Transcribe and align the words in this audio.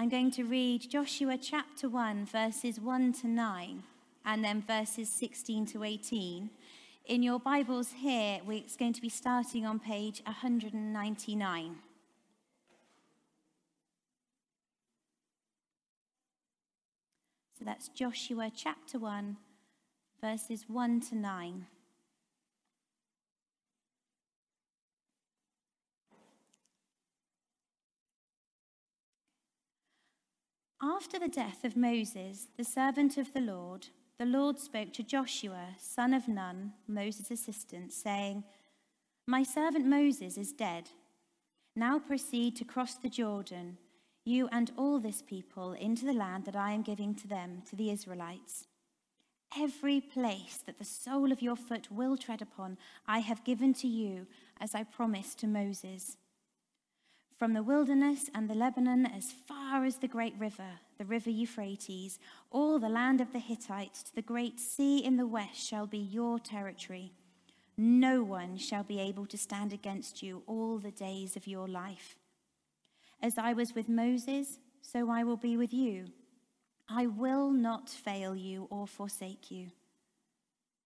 I'm 0.00 0.08
going 0.08 0.30
to 0.30 0.44
read 0.44 0.88
Joshua 0.88 1.36
chapter 1.36 1.86
1, 1.86 2.24
verses 2.24 2.80
1 2.80 3.12
to 3.20 3.28
9, 3.28 3.82
and 4.24 4.42
then 4.42 4.62
verses 4.62 5.10
16 5.10 5.66
to 5.66 5.84
18. 5.84 6.48
In 7.04 7.22
your 7.22 7.38
Bibles 7.38 7.92
here, 7.98 8.40
it's 8.48 8.76
going 8.76 8.94
to 8.94 9.02
be 9.02 9.10
starting 9.10 9.66
on 9.66 9.78
page 9.78 10.22
199. 10.24 11.76
So 17.58 17.64
that's 17.66 17.88
Joshua 17.88 18.50
chapter 18.56 18.98
1, 18.98 19.36
verses 20.22 20.64
1 20.66 21.00
to 21.10 21.14
9. 21.14 21.66
After 30.82 31.18
the 31.18 31.28
death 31.28 31.62
of 31.64 31.76
Moses, 31.76 32.46
the 32.56 32.64
servant 32.64 33.18
of 33.18 33.34
the 33.34 33.40
Lord, 33.40 33.88
the 34.18 34.24
Lord 34.24 34.58
spoke 34.58 34.94
to 34.94 35.02
Joshua, 35.02 35.74
son 35.78 36.14
of 36.14 36.26
Nun, 36.26 36.72
Moses' 36.88 37.30
assistant, 37.30 37.92
saying, 37.92 38.44
My 39.26 39.42
servant 39.42 39.84
Moses 39.84 40.38
is 40.38 40.54
dead. 40.54 40.88
Now 41.76 41.98
proceed 41.98 42.56
to 42.56 42.64
cross 42.64 42.94
the 42.94 43.10
Jordan, 43.10 43.76
you 44.24 44.48
and 44.50 44.72
all 44.78 44.98
this 45.00 45.20
people, 45.20 45.72
into 45.72 46.06
the 46.06 46.14
land 46.14 46.46
that 46.46 46.56
I 46.56 46.72
am 46.72 46.80
giving 46.80 47.14
to 47.16 47.28
them, 47.28 47.62
to 47.68 47.76
the 47.76 47.90
Israelites. 47.90 48.66
Every 49.58 50.00
place 50.00 50.62
that 50.64 50.78
the 50.78 50.84
sole 50.86 51.30
of 51.30 51.42
your 51.42 51.56
foot 51.56 51.92
will 51.92 52.16
tread 52.16 52.40
upon, 52.40 52.78
I 53.06 53.18
have 53.18 53.44
given 53.44 53.74
to 53.74 53.86
you, 53.86 54.26
as 54.58 54.74
I 54.74 54.84
promised 54.84 55.40
to 55.40 55.46
Moses 55.46 56.16
from 57.40 57.54
the 57.54 57.62
wilderness 57.62 58.28
and 58.34 58.50
the 58.50 58.54
Lebanon 58.54 59.06
as 59.06 59.32
far 59.32 59.86
as 59.86 59.96
the 59.96 60.06
great 60.06 60.34
river, 60.38 60.72
the 60.98 61.06
river 61.06 61.30
Euphrates, 61.30 62.18
all 62.50 62.78
the 62.78 62.86
land 62.86 63.18
of 63.18 63.32
the 63.32 63.38
Hittites 63.38 64.02
to 64.02 64.14
the 64.14 64.20
great 64.20 64.60
sea 64.60 64.98
in 64.98 65.16
the 65.16 65.26
west 65.26 65.56
shall 65.66 65.86
be 65.86 65.96
your 65.96 66.38
territory. 66.38 67.12
No 67.78 68.22
one 68.22 68.58
shall 68.58 68.82
be 68.82 69.00
able 69.00 69.24
to 69.24 69.38
stand 69.38 69.72
against 69.72 70.22
you 70.22 70.42
all 70.46 70.76
the 70.76 70.90
days 70.90 71.34
of 71.34 71.46
your 71.46 71.66
life. 71.66 72.18
As 73.22 73.38
I 73.38 73.54
was 73.54 73.74
with 73.74 73.88
Moses, 73.88 74.58
so 74.82 75.10
I 75.10 75.24
will 75.24 75.38
be 75.38 75.56
with 75.56 75.72
you. 75.72 76.08
I 76.90 77.06
will 77.06 77.52
not 77.52 77.88
fail 77.88 78.36
you 78.36 78.66
or 78.68 78.86
forsake 78.86 79.50
you. 79.50 79.68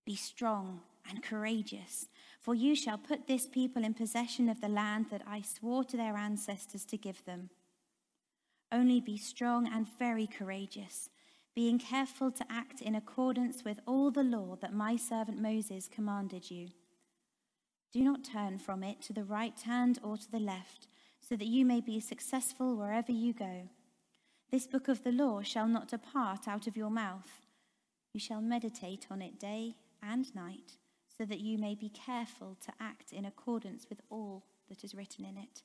Be 0.05 0.15
strong 0.15 0.83
and 1.11 1.21
courageous, 1.21 2.07
for 2.45 2.55
you 2.55 2.77
shall 2.77 2.99
put 2.99 3.27
this 3.27 3.47
people 3.47 3.83
in 3.83 3.95
possession 3.95 4.51
of 4.51 4.61
the 4.61 4.69
land 4.69 5.07
that 5.11 5.23
I 5.27 5.41
swore 5.41 5.83
to 5.85 5.97
their 5.97 6.15
ancestors 6.15 6.85
to 6.87 6.99
give 6.99 7.25
them. 7.25 7.49
Only 8.71 9.01
be 9.01 9.17
strong 9.17 9.67
and 9.67 9.89
very 9.99 10.27
courageous, 10.27 11.09
being 11.55 11.79
careful 11.79 12.31
to 12.33 12.45
act 12.51 12.83
in 12.83 12.95
accordance 12.95 13.65
with 13.65 13.81
all 13.87 14.11
the 14.11 14.23
law 14.23 14.57
that 14.61 14.75
my 14.75 14.97
servant 14.97 15.41
Moses 15.41 15.89
commanded 15.89 16.51
you. 16.51 16.69
Do 17.95 18.05
not 18.05 18.25
turn 18.25 18.59
from 18.59 18.83
it 18.83 19.01
to 19.03 19.15
the 19.15 19.25
right 19.25 19.59
hand 19.63 19.99
or 20.03 20.19
to 20.19 20.31
the 20.31 20.39
left, 20.39 20.87
so 21.21 21.37
that 21.37 21.47
you 21.47 21.65
may 21.65 21.81
be 21.81 21.99
successful 21.99 22.77
wherever 22.77 23.13
you 23.13 23.33
go. 23.33 23.71
This 24.51 24.67
book 24.67 24.89
of 24.89 25.03
the 25.03 25.13
law 25.13 25.41
shall 25.41 25.67
not 25.67 25.89
depart 25.89 26.47
out 26.47 26.67
of 26.67 26.77
your 26.77 26.91
mouth. 26.91 27.41
You 28.13 28.21
shall 28.21 28.43
meditate 28.43 29.07
on 29.11 29.23
it 29.23 29.41
day 29.41 29.77
and 30.03 30.35
night 30.35 30.77
so 31.17 31.25
that 31.25 31.41
you 31.41 31.59
may 31.59 31.75
be 31.75 31.89
careful 31.89 32.57
to 32.65 32.73
act 32.81 33.13
in 33.13 33.25
accordance 33.25 33.87
with 33.89 34.01
all 34.11 34.45
that 34.69 34.83
is 34.83 34.95
written 34.95 35.25
in 35.25 35.37
it. 35.37 35.63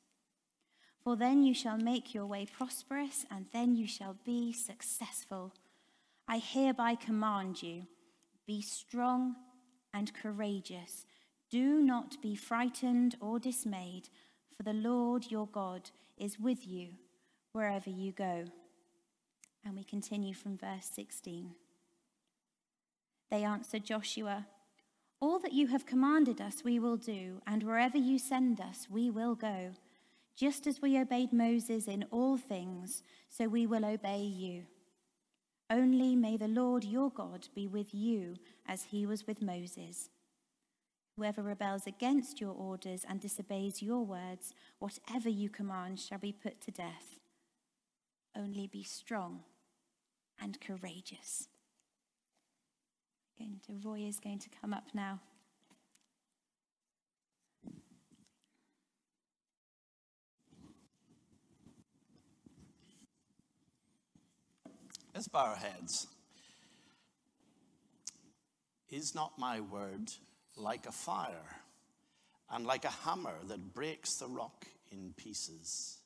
For 1.04 1.16
then 1.16 1.44
you 1.44 1.54
shall 1.54 1.78
make 1.78 2.14
your 2.14 2.26
way 2.26 2.46
prosperous, 2.46 3.26
and 3.32 3.46
then 3.52 3.76
you 3.76 3.88
shall 3.88 4.18
be 4.26 4.54
successful. 4.54 5.54
I 6.28 6.38
hereby 6.38 6.96
command 6.96 7.64
you 7.64 7.88
be 8.46 8.62
strong 8.62 9.36
and 9.94 10.14
courageous. 10.14 11.06
Do 11.50 11.82
not 11.82 12.22
be 12.22 12.36
frightened 12.36 13.16
or 13.20 13.40
dismayed, 13.40 14.10
for 14.56 14.64
the 14.64 14.74
Lord 14.74 15.32
your 15.32 15.48
God 15.48 15.90
is 16.18 16.40
with 16.40 16.68
you 16.68 16.90
wherever 17.54 17.90
you 17.90 18.12
go. 18.12 18.46
And 19.66 19.76
we 19.76 19.84
continue 19.84 20.34
from 20.34 20.58
verse 20.58 20.90
16. 20.94 21.52
They 23.32 23.44
answered 23.44 23.84
Joshua, 23.84 24.48
all 25.22 25.40
that 25.40 25.54
you 25.54 25.68
have 25.68 25.86
commanded 25.86 26.40
us, 26.40 26.64
we 26.64 26.80
will 26.80 26.98
do, 26.98 27.42
and 27.46 27.64
wherever 27.64 27.98
you 27.98 28.18
send 28.18 28.62
us, 28.62 28.88
we 28.90 29.10
will 29.10 29.36
go. 29.36 29.72
Just 30.36 30.66
as 30.66 30.82
we 30.82 30.98
obeyed 30.98 31.34
Moses 31.34 31.88
in 31.88 32.06
all 32.12 32.38
things, 32.38 33.04
so 33.30 33.48
we 33.48 33.68
will 33.68 33.84
obey 33.84 34.22
you. 34.22 34.64
Only 35.70 36.16
may 36.16 36.38
the 36.38 36.48
Lord 36.48 36.84
your 36.84 37.12
God 37.12 37.50
be 37.54 37.68
with 37.68 37.94
you 37.94 38.38
as 38.66 38.84
he 38.84 39.06
was 39.06 39.28
with 39.28 39.42
Moses. 39.42 40.10
Whoever 41.18 41.42
rebels 41.42 41.86
against 41.86 42.40
your 42.40 42.54
orders 42.54 43.06
and 43.08 43.20
disobeys 43.20 43.82
your 43.82 44.06
words, 44.06 44.54
whatever 44.80 45.28
you 45.28 45.50
command 45.50 46.00
shall 46.00 46.18
be 46.18 46.32
put 46.32 46.62
to 46.62 46.72
death. 46.72 47.20
Only 48.36 48.68
be 48.68 48.84
strong 48.84 49.42
and 50.42 50.62
courageous. 50.62 51.50
Going 53.40 53.62
to, 53.68 53.96
is 53.96 54.20
going 54.20 54.40
to 54.40 54.50
come 54.62 54.74
up 54.74 54.84
now. 54.94 55.22
Let's 65.14 65.30
bow 65.30 65.46
our 65.46 65.56
heads. 65.56 66.08
Is 68.90 69.16
not 69.16 69.40
my 69.40 69.62
word 69.62 70.12
like 70.58 70.86
a 70.86 70.92
fire 70.92 71.62
and 72.52 72.66
like 72.66 72.84
a 72.84 72.90
hammer 72.90 73.36
that 73.48 73.74
breaks 73.74 74.16
the 74.16 74.28
rock 74.28 74.66
in 74.92 75.14
pieces? 75.16 76.00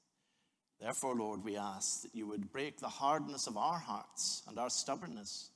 Therefore, 0.79 1.15
Lord, 1.15 1.43
we 1.43 1.57
ask 1.57 2.03
that 2.03 2.13
you 2.13 2.27
would 2.27 2.51
break 2.51 2.77
the 2.77 2.89
hardness 2.89 3.47
of 3.47 3.57
our 3.57 3.79
hearts 3.79 4.43
and 4.47 4.59
our 4.59 4.69
stubbornness 4.69 5.49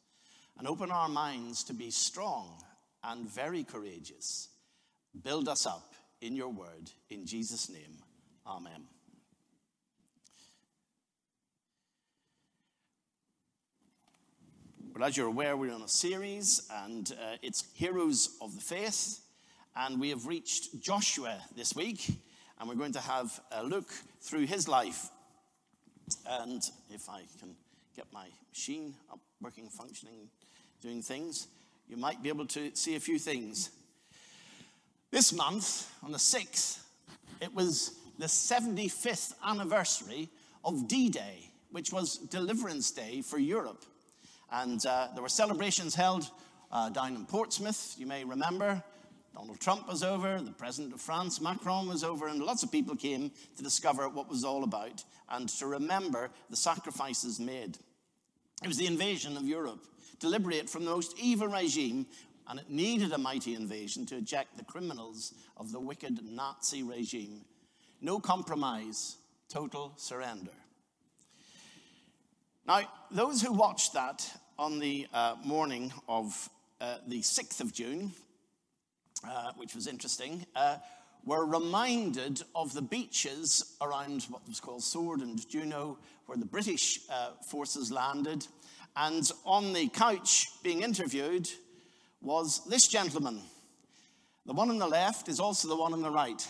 and 0.57 0.67
open 0.67 0.91
our 0.91 1.09
minds 1.09 1.63
to 1.65 1.73
be 1.73 1.91
strong 1.91 2.61
and 3.03 3.29
very 3.29 3.63
courageous. 3.63 4.49
Build 5.23 5.47
us 5.47 5.65
up 5.65 5.93
in 6.21 6.35
your 6.35 6.49
word. 6.49 6.91
In 7.09 7.25
Jesus' 7.25 7.69
name, 7.69 7.97
amen. 8.45 8.83
Well, 14.93 15.07
as 15.07 15.15
you're 15.15 15.27
aware, 15.27 15.55
we're 15.55 15.73
on 15.73 15.83
a 15.83 15.87
series, 15.87 16.67
and 16.73 17.11
uh, 17.21 17.35
it's 17.43 17.65
Heroes 17.75 18.35
of 18.41 18.55
the 18.55 18.61
Faith. 18.61 19.19
And 19.75 20.01
we 20.01 20.09
have 20.09 20.25
reached 20.25 20.81
Joshua 20.81 21.39
this 21.55 21.75
week, 21.75 22.19
and 22.59 22.67
we're 22.67 22.73
going 22.73 22.93
to 22.93 22.99
have 22.99 23.39
a 23.51 23.63
look 23.63 23.91
through 24.21 24.47
his 24.47 24.67
life. 24.67 25.11
And 26.27 26.63
if 26.89 27.07
I 27.09 27.21
can 27.39 27.55
get 27.95 28.05
my 28.11 28.27
machine 28.49 28.95
up, 29.11 29.19
working, 29.39 29.69
functioning 29.69 30.29
doing 30.81 31.01
things, 31.01 31.47
you 31.87 31.97
might 31.97 32.21
be 32.21 32.29
able 32.29 32.45
to 32.47 32.75
see 32.75 32.95
a 32.95 32.99
few 32.99 33.17
things. 33.17 33.69
This 35.11 35.33
month, 35.33 35.91
on 36.03 36.11
the 36.11 36.17
6th, 36.17 36.79
it 37.41 37.53
was 37.53 37.97
the 38.19 38.25
75th 38.25 39.33
anniversary 39.45 40.29
of 40.65 40.87
D 40.87 41.09
Day, 41.09 41.49
which 41.71 41.93
was 41.93 42.17
Deliverance 42.17 42.91
Day 42.91 43.21
for 43.21 43.37
Europe. 43.37 43.85
And 44.51 44.85
uh, 44.85 45.09
there 45.13 45.23
were 45.23 45.29
celebrations 45.29 45.95
held 45.95 46.29
uh, 46.71 46.89
down 46.89 47.15
in 47.15 47.25
Portsmouth, 47.25 47.95
you 47.97 48.05
may 48.05 48.23
remember. 48.23 48.83
Donald 49.33 49.59
Trump 49.59 49.87
was 49.87 50.03
over, 50.03 50.41
the 50.41 50.51
President 50.51 50.93
of 50.93 50.99
France, 50.99 51.39
Macron, 51.39 51.87
was 51.87 52.03
over, 52.03 52.27
and 52.27 52.41
lots 52.41 52.63
of 52.63 52.71
people 52.71 52.95
came 52.95 53.31
to 53.55 53.63
discover 53.63 54.09
what 54.09 54.29
was 54.29 54.43
all 54.43 54.63
about 54.63 55.03
and 55.29 55.47
to 55.47 55.67
remember 55.67 56.29
the 56.49 56.55
sacrifices 56.55 57.39
made. 57.39 57.77
It 58.63 58.67
was 58.67 58.77
the 58.77 58.87
invasion 58.87 59.37
of 59.37 59.43
Europe 59.43 59.85
to 60.19 60.27
liberate 60.27 60.69
from 60.69 60.85
the 60.85 60.91
most 60.91 61.17
evil 61.19 61.47
regime, 61.47 62.05
and 62.47 62.59
it 62.59 62.69
needed 62.69 63.11
a 63.11 63.17
mighty 63.17 63.55
invasion 63.55 64.05
to 64.07 64.17
eject 64.17 64.57
the 64.57 64.63
criminals 64.63 65.33
of 65.57 65.71
the 65.71 65.79
wicked 65.79 66.19
Nazi 66.23 66.83
regime. 66.83 67.41
No 68.01 68.19
compromise, 68.19 69.17
total 69.49 69.93
surrender. 69.97 70.51
Now, 72.65 72.81
those 73.11 73.41
who 73.41 73.53
watched 73.53 73.93
that 73.93 74.29
on 74.59 74.79
the 74.79 75.07
uh, 75.13 75.35
morning 75.43 75.93
of 76.07 76.49
uh, 76.81 76.97
the 77.07 77.21
6th 77.21 77.61
of 77.61 77.73
June, 77.73 78.11
uh, 79.27 79.51
which 79.55 79.73
was 79.73 79.87
interesting, 79.87 80.45
uh, 80.55 80.77
were 81.25 81.45
reminded 81.45 82.41
of 82.55 82.73
the 82.73 82.81
beaches 82.81 83.75
around 83.81 84.23
what 84.29 84.47
was 84.47 84.59
called 84.59 84.83
Sword 84.83 85.21
and 85.21 85.47
Juno, 85.49 85.97
where 86.25 86.37
the 86.37 86.45
British 86.45 87.01
uh, 87.09 87.31
forces 87.45 87.91
landed 87.91 88.47
and 88.97 89.31
on 89.45 89.73
the 89.73 89.87
couch 89.89 90.49
being 90.63 90.81
interviewed 90.81 91.47
was 92.19 92.65
this 92.65 92.87
gentleman. 92.87 93.41
The 94.45 94.53
one 94.53 94.69
on 94.69 94.79
the 94.79 94.87
left 94.87 95.29
is 95.29 95.39
also 95.39 95.67
the 95.67 95.75
one 95.75 95.93
on 95.93 96.01
the 96.01 96.09
right. 96.09 96.45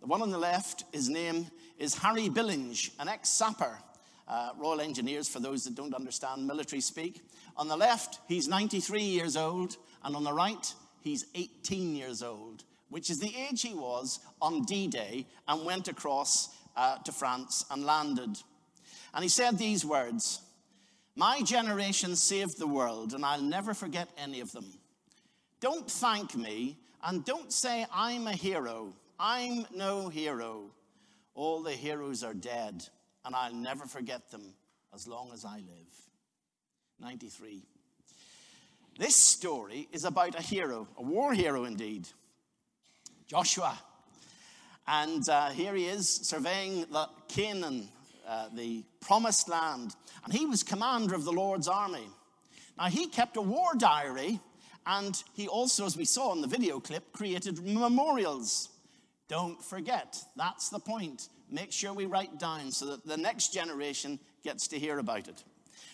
The 0.00 0.06
one 0.06 0.20
on 0.20 0.30
the 0.30 0.38
left, 0.38 0.84
his 0.92 1.08
name 1.08 1.46
is 1.78 1.94
Harry 1.94 2.28
Billinge, 2.28 2.90
an 2.98 3.08
ex 3.08 3.28
sapper. 3.28 3.78
uh, 4.26 4.50
Royal 4.58 4.80
Engineers, 4.80 5.28
for 5.28 5.38
those 5.38 5.64
that 5.64 5.74
don't 5.74 5.94
understand 5.94 6.46
military 6.46 6.80
speak. 6.80 7.20
On 7.56 7.68
the 7.68 7.76
left, 7.76 8.20
he's 8.26 8.48
93 8.48 9.02
years 9.02 9.36
old, 9.36 9.76
and 10.02 10.16
on 10.16 10.24
the 10.24 10.32
right, 10.32 10.74
he's 11.02 11.26
18 11.34 11.94
years 11.94 12.22
old, 12.22 12.64
which 12.88 13.10
is 13.10 13.18
the 13.18 13.32
age 13.36 13.62
he 13.62 13.74
was 13.74 14.20
on 14.40 14.62
D 14.62 14.88
Day 14.88 15.26
and 15.46 15.64
went 15.64 15.88
across 15.88 16.48
uh, 16.76 16.96
to 16.98 17.12
France 17.12 17.66
and 17.70 17.84
landed. 17.84 18.38
And 19.12 19.22
he 19.22 19.28
said 19.28 19.58
these 19.58 19.84
words 19.84 20.40
My 21.16 21.42
generation 21.42 22.16
saved 22.16 22.58
the 22.58 22.66
world, 22.66 23.14
and 23.14 23.24
I'll 23.24 23.42
never 23.42 23.72
forget 23.72 24.08
any 24.18 24.40
of 24.40 24.50
them. 24.52 24.66
Don't 25.60 25.88
thank 25.88 26.36
me, 26.36 26.76
and 27.02 27.24
don't 27.24 27.52
say 27.52 27.86
I'm 27.92 28.26
a 28.26 28.32
hero. 28.32 28.92
I'm 29.18 29.66
no 29.74 30.08
hero. 30.08 30.70
All 31.34 31.62
the 31.62 31.72
heroes 31.72 32.24
are 32.24 32.34
dead, 32.34 32.84
and 33.24 33.34
I'll 33.34 33.54
never 33.54 33.86
forget 33.86 34.30
them 34.30 34.54
as 34.92 35.06
long 35.06 35.30
as 35.32 35.44
I 35.44 35.56
live. 35.56 35.94
93. 37.00 37.62
This 38.98 39.16
story 39.16 39.88
is 39.92 40.04
about 40.04 40.38
a 40.38 40.42
hero, 40.42 40.86
a 40.96 41.02
war 41.02 41.32
hero 41.32 41.64
indeed, 41.64 42.08
Joshua. 43.26 43.78
And 44.86 45.28
uh, 45.28 45.50
here 45.50 45.74
he 45.74 45.86
is 45.86 46.08
surveying 46.08 46.86
the 46.92 47.08
Canaan, 47.28 47.88
uh, 48.26 48.48
the 48.54 48.84
promised 49.00 49.48
land. 49.48 49.94
And 50.24 50.32
he 50.32 50.46
was 50.46 50.62
commander 50.62 51.14
of 51.14 51.24
the 51.24 51.32
Lord's 51.32 51.68
army. 51.68 52.08
Now, 52.78 52.86
he 52.86 53.06
kept 53.06 53.36
a 53.36 53.42
war 53.42 53.72
diary, 53.76 54.40
and 54.86 55.22
he 55.34 55.46
also, 55.46 55.86
as 55.86 55.96
we 55.96 56.04
saw 56.04 56.32
in 56.32 56.40
the 56.40 56.48
video 56.48 56.80
clip, 56.80 57.12
created 57.12 57.64
memorials. 57.64 58.70
Don't 59.28 59.62
forget, 59.62 60.18
that's 60.36 60.68
the 60.68 60.80
point. 60.80 61.28
Make 61.50 61.72
sure 61.72 61.92
we 61.92 62.06
write 62.06 62.38
down 62.38 62.72
so 62.72 62.86
that 62.86 63.06
the 63.06 63.16
next 63.16 63.52
generation 63.52 64.18
gets 64.42 64.68
to 64.68 64.78
hear 64.78 64.98
about 64.98 65.28
it. 65.28 65.44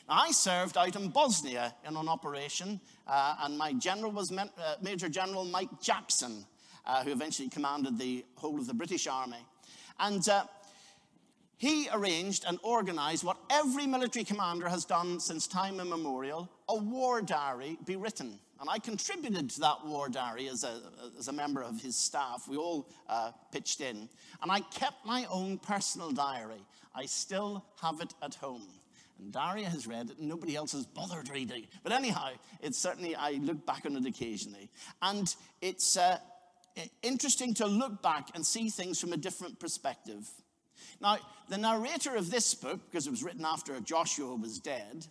Now, 0.09 0.17
I 0.23 0.33
served 0.33 0.77
out 0.77 0.97
in 0.97 1.09
Bosnia 1.09 1.75
in 1.87 1.97
an 1.97 2.09
operation, 2.09 2.81
uh, 3.07 3.37
and 3.43 3.57
my 3.57 3.73
general 3.75 4.11
was 4.11 4.33
uh, 4.33 4.47
Major 4.83 5.09
General 5.09 5.45
Mike 5.45 5.81
Jackson, 5.81 6.45
uh, 6.87 7.05
who 7.05 7.13
eventually 7.13 7.49
commanded 7.49 7.99
the 7.99 8.25
whole 8.37 8.59
of 8.59 8.67
the 8.67 8.75
British 8.75 9.07
Army. 9.07 9.45
And 9.99 10.27
uh, 10.29 10.45
he 11.61 11.91
arranged 11.93 12.47
and 12.49 12.59
organized 12.63 13.23
what 13.23 13.37
every 13.51 13.87
military 13.87 14.25
commander 14.25 14.67
has 14.67 14.87
done 14.87 15.21
since 15.21 15.47
time 15.47 15.79
immemorial 15.79 16.51
a 16.71 16.75
war 16.75 17.21
diary 17.21 17.77
be 17.85 17.97
written. 17.97 18.39
And 18.59 18.71
I 18.71 18.79
contributed 18.79 19.51
to 19.51 19.61
that 19.61 19.85
war 19.85 20.09
diary 20.09 20.49
as 20.49 20.65
a, 20.65 20.81
as 21.19 21.29
a 21.29 21.35
member 21.35 21.63
of 21.63 21.79
his 21.79 21.97
staff. 21.97 22.49
We 22.49 22.57
all 22.57 22.89
uh, 23.11 23.33
pitched 23.53 23.83
in. 23.83 24.09
And 24.41 24.51
I 24.51 24.61
kept 24.61 25.05
my 25.05 25.27
own 25.31 25.59
personal 25.59 26.13
diary. 26.13 26.65
I 26.95 27.05
still 27.05 27.63
have 27.83 28.01
it 28.01 28.15
at 28.23 28.37
home. 28.37 28.67
And 29.19 29.31
Daria 29.31 29.69
has 29.69 29.87
read 29.87 30.09
it, 30.09 30.19
and 30.19 30.29
nobody 30.31 30.57
else 30.57 30.73
has 30.73 30.87
bothered 30.87 31.29
reading. 31.29 31.67
But 31.83 31.93
anyhow, 31.93 32.31
it's 32.63 32.79
certainly, 32.79 33.15
I 33.15 33.33
look 33.33 33.67
back 33.67 33.85
on 33.85 33.97
it 33.97 34.07
occasionally. 34.07 34.71
And 35.03 35.35
it's 35.61 35.99
uh, 35.99 36.17
interesting 37.03 37.53
to 37.55 37.67
look 37.67 38.01
back 38.01 38.29
and 38.35 38.47
see 38.47 38.71
things 38.71 38.99
from 38.99 39.13
a 39.13 39.19
different 39.19 39.61
perspective. 39.61 40.27
Now, 41.01 41.19
the 41.49 41.59
narrator 41.59 42.17
of 42.17 42.31
this 42.31 42.55
book, 42.55 42.81
because 42.91 43.07
it 43.07 43.11
was 43.11 43.23
written 43.23 43.45
after 43.45 43.79
Joshua 43.81 44.35
was 44.35 44.59
dead, 44.59 45.07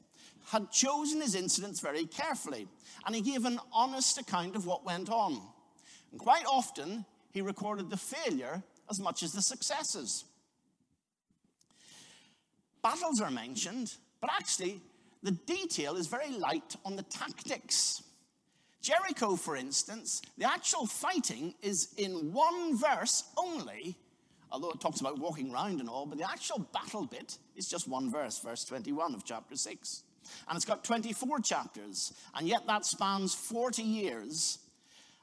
had 0.48 0.71
chosen 0.71 1.21
his 1.21 1.36
incidents 1.36 1.80
very 1.80 2.06
carefully, 2.06 2.68
and 3.06 3.16
he 3.16 3.21
gave 3.21 3.45
an 3.45 3.60
honest 3.71 4.18
account 4.18 4.56
of 4.56 4.66
what 4.66 4.86
went 4.86 5.10
on. 5.10 5.42
And 6.12 6.19
quite 6.19 6.45
often, 6.45 7.06
he 7.31 7.42
recorded 7.42 7.89
the 7.89 7.98
failure 7.98 8.63
as 8.89 9.00
much 9.00 9.21
as 9.21 9.33
the 9.33 9.42
successes. 9.42 10.25
Battles 12.81 13.22
are 13.22 13.31
mentioned, 13.31 13.95
but 14.22 14.31
actually, 14.33 14.81
the 15.22 15.31
detail 15.31 15.95
is 15.95 16.07
very 16.07 16.31
light 16.31 16.75
on 16.86 16.95
the 16.95 17.04
tactics. 17.04 18.04
Jericho, 18.81 19.36
for 19.36 19.56
instance, 19.57 20.22
the 20.38 20.45
actual 20.45 20.86
fighting 20.86 21.54
is 21.62 21.94
in 21.98 22.31
one 22.31 22.77
verse 22.77 23.25
only, 23.38 23.98
although 24.51 24.72
it 24.72 24.80
talks 24.80 25.00
about 25.00 25.19
walking 25.19 25.54
around 25.54 25.80
and 25.80 25.90
all, 25.90 26.06
but 26.06 26.18
the 26.18 26.30
actual 26.30 26.60
battle 26.74 27.06
bit 27.06 27.38
is 27.56 27.68
just 27.68 27.88
one 27.88 28.12
verse, 28.12 28.40
verse 28.40 28.63
21 28.66 29.13
of 29.13 29.24
chapter 29.24 29.56
6. 29.56 30.04
And 30.48 30.56
it's 30.56 30.66
got 30.66 30.84
24 30.84 31.40
chapters, 31.40 32.13
and 32.36 32.48
yet 32.48 32.68
that 32.68 32.86
spans 32.86 33.34
40 33.34 33.81
years. 33.81 34.60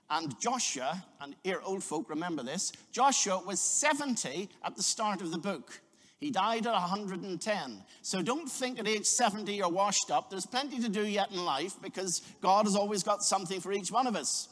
And 0.09 0.39
Joshua, 0.41 1.05
and 1.21 1.35
here 1.43 1.61
old 1.65 1.83
folk 1.83 2.09
remember 2.09 2.43
this, 2.43 2.73
Joshua 2.93 3.43
was 3.45 3.61
70 3.61 4.49
at 4.65 4.77
the 4.77 4.83
start 4.83 5.21
of 5.21 5.33
the 5.33 5.39
book. 5.39 5.81
He 6.19 6.31
died 6.31 6.67
at 6.67 6.73
110. 6.73 7.83
So 8.03 8.23
don't 8.23 8.49
think 8.49 8.79
at 8.79 8.89
age 8.89 9.05
70 9.05 9.53
you're 9.53 9.69
washed 9.69 10.11
up. 10.11 10.31
There's 10.31 10.47
plenty 10.47 10.81
to 10.81 10.89
do 10.89 11.07
yet 11.07 11.31
in 11.31 11.45
life 11.45 11.75
because 11.83 12.23
God 12.41 12.65
has 12.65 12.77
always 12.77 13.03
got 13.03 13.23
something 13.23 13.61
for 13.61 13.73
each 13.73 13.91
one 13.91 14.07
of 14.07 14.17
us. 14.17 14.49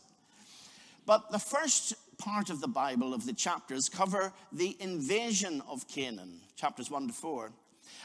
But 1.06 1.30
the 1.30 1.38
first 1.38 1.94
part 2.14 2.50
of 2.50 2.60
the 2.60 2.68
Bible, 2.68 3.14
of 3.14 3.26
the 3.26 3.32
chapters, 3.32 3.88
cover 3.88 4.32
the 4.52 4.76
invasion 4.80 5.62
of 5.68 5.86
Canaan, 5.88 6.40
chapters 6.56 6.90
1 6.90 7.08
to 7.08 7.12
4. 7.12 7.52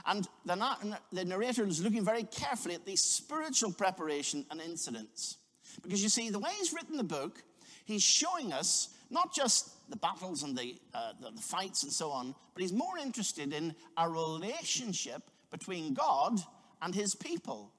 And 0.05 0.27
the, 0.45 0.97
the 1.11 1.25
narrator 1.25 1.65
is 1.65 1.83
looking 1.83 2.05
very 2.05 2.23
carefully 2.23 2.75
at 2.75 2.85
the 2.85 2.95
spiritual 2.95 3.71
preparation 3.71 4.45
and 4.51 4.61
incidents. 4.61 5.37
Because 5.81 6.03
you 6.03 6.09
see, 6.09 6.29
the 6.29 6.39
way 6.39 6.51
he's 6.57 6.73
written 6.73 6.97
the 6.97 7.03
book, 7.03 7.43
he's 7.85 8.03
showing 8.03 8.53
us 8.53 8.89
not 9.09 9.33
just 9.33 9.89
the 9.89 9.97
battles 9.97 10.43
and 10.43 10.57
the, 10.57 10.75
uh, 10.93 11.13
the, 11.19 11.31
the 11.31 11.41
fights 11.41 11.83
and 11.83 11.91
so 11.91 12.11
on, 12.11 12.35
but 12.53 12.61
he's 12.61 12.73
more 12.73 12.97
interested 12.97 13.53
in 13.53 13.73
a 13.97 14.07
relationship 14.07 15.23
between 15.51 15.93
God 15.93 16.39
and 16.81 16.93
his 16.93 17.15
people, 17.15 17.71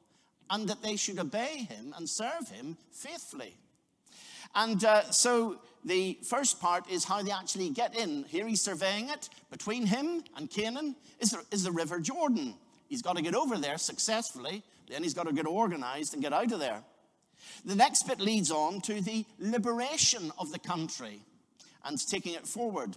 and 0.50 0.68
that 0.68 0.82
they 0.82 0.96
should 0.96 1.18
obey 1.18 1.66
him 1.68 1.94
and 1.96 2.08
serve 2.08 2.48
him 2.50 2.76
faithfully. 2.90 3.56
And 4.54 4.84
uh, 4.84 5.10
so 5.10 5.60
the 5.84 6.18
first 6.22 6.60
part 6.60 6.88
is 6.90 7.04
how 7.04 7.22
they 7.22 7.30
actually 7.30 7.70
get 7.70 7.96
in. 7.96 8.24
Here 8.24 8.46
he's 8.46 8.62
surveying 8.62 9.08
it. 9.08 9.28
Between 9.50 9.86
him 9.86 10.22
and 10.36 10.50
Canaan 10.50 10.96
is 11.20 11.36
is 11.50 11.64
the 11.64 11.72
River 11.72 12.00
Jordan. 12.00 12.54
He's 12.88 13.02
got 13.02 13.16
to 13.16 13.22
get 13.22 13.34
over 13.34 13.56
there 13.56 13.78
successfully. 13.78 14.62
Then 14.88 15.02
he's 15.02 15.14
got 15.14 15.26
to 15.26 15.32
get 15.32 15.46
organized 15.46 16.14
and 16.14 16.22
get 16.22 16.32
out 16.32 16.52
of 16.52 16.58
there. 16.58 16.82
The 17.64 17.76
next 17.76 18.06
bit 18.06 18.20
leads 18.20 18.50
on 18.50 18.80
to 18.82 19.00
the 19.00 19.24
liberation 19.38 20.32
of 20.38 20.52
the 20.52 20.58
country 20.58 21.20
and 21.84 21.98
taking 22.08 22.34
it 22.34 22.46
forward. 22.46 22.96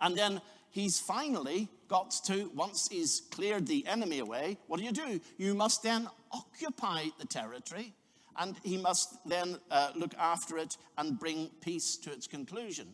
And 0.00 0.16
then 0.16 0.40
he's 0.70 0.98
finally 0.98 1.68
got 1.88 2.10
to, 2.26 2.50
once 2.54 2.88
he's 2.88 3.22
cleared 3.30 3.66
the 3.66 3.86
enemy 3.86 4.18
away, 4.18 4.58
what 4.66 4.78
do 4.78 4.84
you 4.84 4.92
do? 4.92 5.20
You 5.38 5.54
must 5.54 5.82
then 5.82 6.08
occupy 6.32 7.06
the 7.18 7.26
territory 7.26 7.94
and 8.36 8.56
he 8.62 8.76
must 8.76 9.16
then 9.26 9.58
uh, 9.70 9.90
look 9.94 10.14
after 10.18 10.58
it 10.58 10.76
and 10.98 11.18
bring 11.18 11.50
peace 11.60 11.96
to 11.98 12.12
its 12.12 12.26
conclusion. 12.26 12.88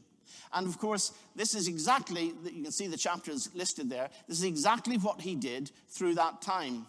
And 0.52 0.66
of 0.66 0.78
course, 0.78 1.12
this 1.37 1.54
is 1.54 1.68
exactly, 1.68 2.33
you 2.45 2.62
can 2.62 2.73
see 2.73 2.87
the 2.87 2.97
chapters 2.97 3.50
listed 3.54 3.88
there, 3.90 4.11
this 4.28 4.38
is 4.38 4.45
exactly 4.45 4.97
what 4.97 5.21
he 5.21 5.35
did 5.35 5.71
through 5.88 6.14
that 6.16 6.42
time. 6.42 6.87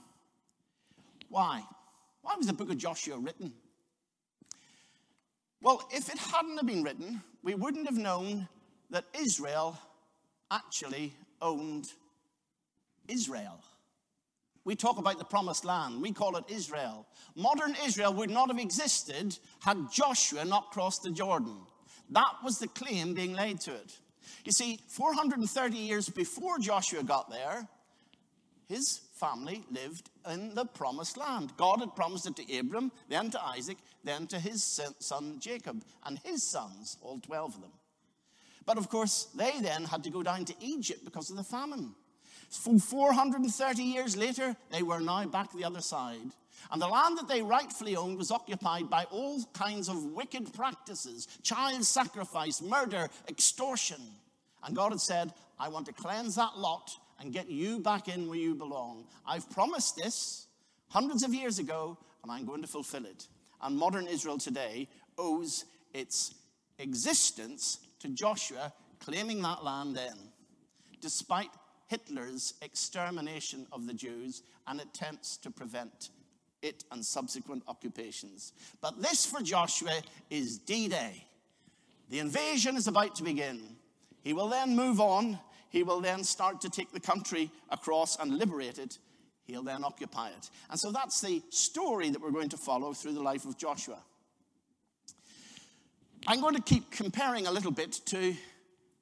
Why? 1.29 1.63
Why 2.22 2.36
was 2.36 2.48
the 2.48 2.53
book 2.53 2.70
of 2.70 2.77
Joshua 2.77 3.18
written? 3.18 3.53
Well, 5.62 5.88
if 5.91 6.10
it 6.10 6.18
hadn't 6.18 6.58
have 6.58 6.68
been 6.68 6.84
written, 6.84 7.22
we 7.44 7.56
wouldn't 7.56 7.86
have 7.86 7.98
known 7.98 8.48
that 8.89 9.06
Israel 9.18 9.77
actually 10.51 11.13
owned 11.41 11.88
Israel. 13.08 13.62
We 14.70 14.76
talk 14.76 15.00
about 15.00 15.18
the 15.18 15.26
promised 15.26 15.66
land. 15.66 16.00
We 16.00 16.12
call 16.12 16.38
it 16.38 16.44
Israel. 16.48 17.08
Modern 17.36 17.76
Israel 17.88 18.14
would 18.14 18.30
not 18.30 18.50
have 18.50 18.60
existed 18.60 19.36
had 19.62 19.92
Joshua 19.92 20.46
not 20.46 20.70
crossed 20.70 21.02
the 21.02 21.10
Jordan. 21.10 21.58
That 22.12 22.36
was 22.44 22.60
the 22.60 22.68
claim 22.68 23.16
being 23.16 23.34
laid 23.34 23.60
to 23.62 23.74
it. 23.74 23.98
You 24.46 24.52
see, 24.52 24.80
430 24.88 25.76
years 25.76 26.08
before 26.08 26.60
Joshua 26.60 27.02
got 27.02 27.32
there, 27.32 27.68
his 28.68 29.02
family 29.16 29.64
lived 29.72 30.12
in 30.30 30.54
the 30.54 30.66
promised 30.66 31.18
land. 31.18 31.52
God 31.58 31.80
had 31.80 31.96
promised 31.96 32.28
it 32.28 32.36
to 32.36 32.60
Abram, 32.60 32.92
then 33.10 33.32
to 33.32 33.44
Isaac, 33.44 33.78
then 34.04 34.28
to 34.28 34.40
his 34.40 34.80
son 35.00 35.40
Jacob, 35.40 35.84
and 36.06 36.20
his 36.20 36.44
sons, 36.44 36.98
all 37.02 37.20
12 37.20 37.56
of 37.56 37.62
them. 37.62 37.72
But 38.68 38.78
of 38.78 38.88
course, 38.88 39.30
they 39.34 39.60
then 39.62 39.86
had 39.86 40.04
to 40.04 40.12
go 40.12 40.22
down 40.22 40.46
to 40.46 40.54
Egypt 40.62 41.04
because 41.04 41.32
of 41.32 41.38
the 41.38 41.44
famine. 41.44 41.96
430 42.50 43.84
years 43.84 44.18
later, 44.18 44.56
they 44.72 44.84
were 44.84 45.00
now 45.00 45.25
back 45.25 45.51
the 45.51 45.65
other 45.65 45.82
side. 45.82 46.32
And 46.72 46.82
the 46.82 46.88
land 46.88 47.18
that 47.18 47.27
they 47.27 47.41
rightfully 47.41 47.96
owned 47.96 48.18
was 48.18 48.32
occupied 48.32 48.89
by 48.89 49.06
all 49.06 49.44
kinds 49.53 49.88
of 49.88 50.03
wicked 50.03 50.53
practices 50.53 51.27
child 51.41 51.84
sacrifice, 51.84 52.62
murder, 52.62 53.08
extortion. 53.27 54.01
And 54.63 54.75
God 54.75 54.91
had 54.91 55.01
said, 55.01 55.34
I 55.60 55.70
want 55.70 55.86
to 55.86 55.94
cleanse 55.94 56.36
that 56.36 56.58
lot 56.58 56.91
and 57.20 57.34
get 57.34 57.50
you 57.50 57.79
back 57.79 58.08
in 58.08 58.27
where 58.27 58.38
you 58.38 58.56
belong. 58.56 59.06
I've 59.25 59.50
promised 59.50 59.96
this 59.96 60.48
hundreds 60.89 61.24
of 61.24 61.34
years 61.34 61.60
ago, 61.60 61.98
and 62.24 62.32
I'm 62.32 62.46
going 62.46 62.62
to 62.62 62.68
fulfill 62.68 63.06
it. 63.06 63.27
And 63.62 63.77
modern 63.77 64.08
Israel 64.08 64.38
today 64.38 64.88
owes 65.18 65.65
its 65.94 66.34
existence 66.77 67.79
to 68.00 68.10
Joshua 68.10 68.74
claiming 69.00 69.41
that 69.41 69.63
land 69.63 69.96
then, 69.96 70.15
despite 71.01 71.50
Hitler's 71.89 72.53
extermination 72.62 73.65
of 73.72 73.88
the 73.88 73.93
Jews 73.93 74.43
and 74.67 74.79
attempts 74.79 75.38
to 75.38 75.50
prevent 75.50 76.12
it 76.62 76.84
and 76.91 77.03
subsequent 77.03 77.63
occupations. 77.67 78.53
But 78.79 79.01
this 79.01 79.25
for 79.25 79.41
Joshua 79.41 80.01
is 80.29 80.60
D 80.60 80.88
Day. 80.88 81.25
The 82.10 82.19
invasion 82.19 82.77
is 82.77 82.88
about 82.88 83.15
to 83.15 83.24
begin. 83.24 83.60
He 84.22 84.34
will 84.34 84.50
then 84.50 84.75
move 84.75 85.01
on. 85.01 85.39
He 85.69 85.81
will 85.81 86.00
then 86.00 86.24
start 86.24 86.62
to 86.62 86.69
take 86.69 86.91
the 86.91 87.00
country 87.00 87.50
across 87.69 88.19
and 88.19 88.38
liberate 88.38 88.77
it. 88.77 89.00
He'll 89.46 89.63
then 89.63 89.84
occupy 89.84 90.29
it. 90.29 90.50
And 90.69 90.79
so 90.79 90.91
that's 90.91 91.22
the 91.22 91.41
story 91.50 92.12
that 92.12 92.22
we're 92.22 92.31
going 92.31 92.50
to 92.50 92.58
follow 92.58 92.93
through 92.93 93.13
the 93.13 93.22
life 93.22 93.46
of 93.46 93.58
Joshua. 93.58 93.98
I'm 96.27 96.41
going 96.41 96.55
to 96.55 96.62
keep 96.62 96.91
comparing 96.91 97.48
a 97.48 97.51
little 97.51 97.72
bit 97.72 97.93
to 98.08 98.36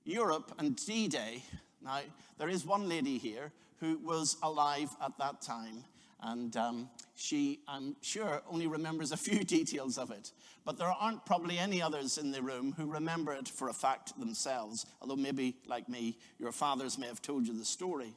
Europe 0.05 0.53
and 0.57 0.75
D 0.85 1.09
Day. 1.09 1.43
Now, 1.87 2.01
there 2.37 2.49
is 2.49 2.65
one 2.65 2.89
lady 2.89 3.17
here 3.17 3.53
who 3.79 3.97
was 3.99 4.35
alive 4.43 4.89
at 5.01 5.17
that 5.19 5.41
time, 5.41 5.85
and 6.21 6.55
um, 6.57 6.89
she, 7.15 7.61
I'm 7.65 7.95
sure, 8.01 8.41
only 8.51 8.67
remembers 8.67 9.13
a 9.13 9.17
few 9.17 9.41
details 9.45 9.97
of 9.97 10.11
it. 10.11 10.33
But 10.65 10.77
there 10.77 10.89
aren't 10.89 11.25
probably 11.25 11.57
any 11.57 11.81
others 11.81 12.17
in 12.17 12.31
the 12.31 12.41
room 12.41 12.73
who 12.75 12.91
remember 12.91 13.31
it 13.31 13.47
for 13.47 13.69
a 13.69 13.73
fact 13.73 14.19
themselves, 14.19 14.85
although 15.01 15.15
maybe, 15.15 15.55
like 15.65 15.87
me, 15.87 16.17
your 16.39 16.51
fathers 16.51 16.97
may 16.97 17.07
have 17.07 17.21
told 17.21 17.47
you 17.47 17.57
the 17.57 17.63
story. 17.63 18.13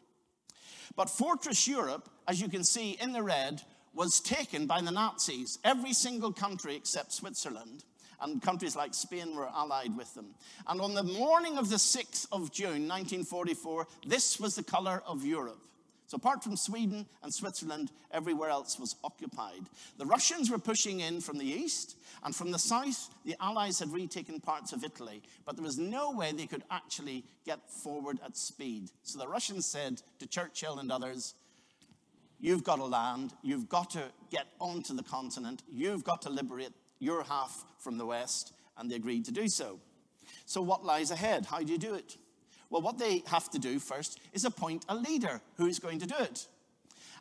But 0.96 1.08
Fortress 1.08 1.68
Europe, 1.68 2.08
as 2.26 2.40
you 2.40 2.48
can 2.48 2.64
see 2.64 2.98
in 3.00 3.12
the 3.12 3.22
red, 3.22 3.62
was 3.94 4.18
taken 4.18 4.66
by 4.66 4.80
the 4.80 4.90
Nazis, 4.90 5.60
every 5.62 5.92
single 5.92 6.32
country 6.32 6.74
except 6.74 7.12
Switzerland 7.12 7.84
and 8.20 8.42
countries 8.42 8.76
like 8.76 8.94
Spain 8.94 9.34
were 9.34 9.48
allied 9.48 9.96
with 9.96 10.14
them. 10.14 10.34
And 10.66 10.80
on 10.80 10.94
the 10.94 11.02
morning 11.02 11.58
of 11.58 11.70
the 11.70 11.76
6th 11.76 12.26
of 12.32 12.52
June, 12.52 12.88
1944, 12.88 13.86
this 14.06 14.38
was 14.38 14.56
the 14.56 14.62
color 14.62 15.02
of 15.06 15.24
Europe. 15.24 15.66
So, 16.10 16.16
apart 16.16 16.42
from 16.42 16.56
Sweden 16.56 17.06
and 17.22 17.32
Switzerland, 17.32 17.92
everywhere 18.10 18.50
else 18.50 18.80
was 18.80 18.96
occupied. 19.04 19.60
The 19.96 20.06
Russians 20.06 20.50
were 20.50 20.58
pushing 20.58 20.98
in 20.98 21.20
from 21.20 21.38
the 21.38 21.46
east, 21.46 21.96
and 22.24 22.34
from 22.34 22.50
the 22.50 22.58
south, 22.58 23.10
the 23.24 23.36
Allies 23.40 23.78
had 23.78 23.92
retaken 23.92 24.40
parts 24.40 24.72
of 24.72 24.82
Italy, 24.82 25.22
but 25.46 25.54
there 25.54 25.64
was 25.64 25.78
no 25.78 26.10
way 26.10 26.32
they 26.32 26.46
could 26.48 26.64
actually 26.68 27.22
get 27.46 27.60
forward 27.70 28.18
at 28.24 28.36
speed. 28.36 28.90
So, 29.04 29.20
the 29.20 29.28
Russians 29.28 29.66
said 29.66 30.02
to 30.18 30.26
Churchill 30.26 30.80
and 30.80 30.90
others, 30.90 31.34
You've 32.40 32.64
got 32.64 32.76
to 32.76 32.86
land, 32.86 33.32
you've 33.42 33.68
got 33.68 33.90
to 33.90 34.02
get 34.32 34.46
onto 34.60 34.94
the 34.94 35.04
continent, 35.04 35.62
you've 35.70 36.02
got 36.02 36.22
to 36.22 36.30
liberate 36.30 36.72
your 37.00 37.24
half 37.24 37.64
from 37.78 37.98
the 37.98 38.06
west, 38.06 38.52
and 38.78 38.90
they 38.90 38.94
agreed 38.94 39.24
to 39.24 39.32
do 39.32 39.48
so. 39.48 39.80
So, 40.46 40.62
what 40.62 40.84
lies 40.84 41.10
ahead? 41.10 41.46
How 41.46 41.58
do 41.58 41.72
you 41.72 41.78
do 41.78 41.94
it? 41.94 42.16
Well, 42.70 42.82
what 42.82 42.98
they 42.98 43.24
have 43.26 43.50
to 43.50 43.58
do 43.58 43.80
first 43.80 44.20
is 44.32 44.44
appoint 44.44 44.84
a 44.88 44.94
leader 44.94 45.40
who's 45.56 45.80
going 45.80 45.98
to 45.98 46.06
do 46.06 46.14
it. 46.20 46.46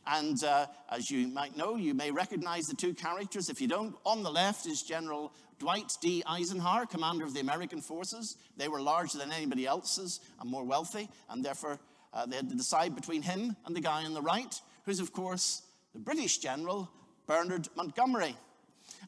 And 0.06 0.44
uh, 0.44 0.68
as 0.90 1.10
you 1.10 1.28
might 1.28 1.58
know, 1.58 1.76
you 1.76 1.94
may 1.94 2.12
recognize 2.12 2.68
the 2.68 2.76
two 2.76 2.94
characters. 2.94 3.50
If 3.50 3.60
you 3.60 3.68
don't, 3.68 3.96
on 4.06 4.24
the 4.24 4.32
left 4.32 4.66
is 4.66 4.84
General 4.84 5.34
Dwight 5.60 5.92
D. 6.02 6.24
Eisenhower, 6.26 6.86
commander 6.86 7.26
of 7.26 7.34
the 7.34 7.42
American 7.42 7.82
forces. 7.82 8.38
They 8.58 8.68
were 8.68 8.82
larger 8.82 9.18
than 9.18 9.32
anybody 9.32 9.66
else's 9.66 10.20
and 10.40 10.50
more 10.50 10.64
wealthy, 10.64 11.10
and 11.30 11.44
therefore 11.44 11.80
uh, 12.14 12.26
they 12.26 12.38
had 12.38 12.50
to 12.50 12.56
decide 12.56 12.96
between 12.96 13.22
him 13.22 13.56
and 13.66 13.76
the 13.76 13.82
guy 13.82 14.06
on 14.06 14.14
the 14.14 14.22
right, 14.22 14.60
who's, 14.86 15.00
of 15.00 15.12
course, 15.12 15.64
the 15.94 16.00
British 16.00 16.38
General 16.38 16.90
Bernard 17.28 17.68
Montgomery. 17.76 18.36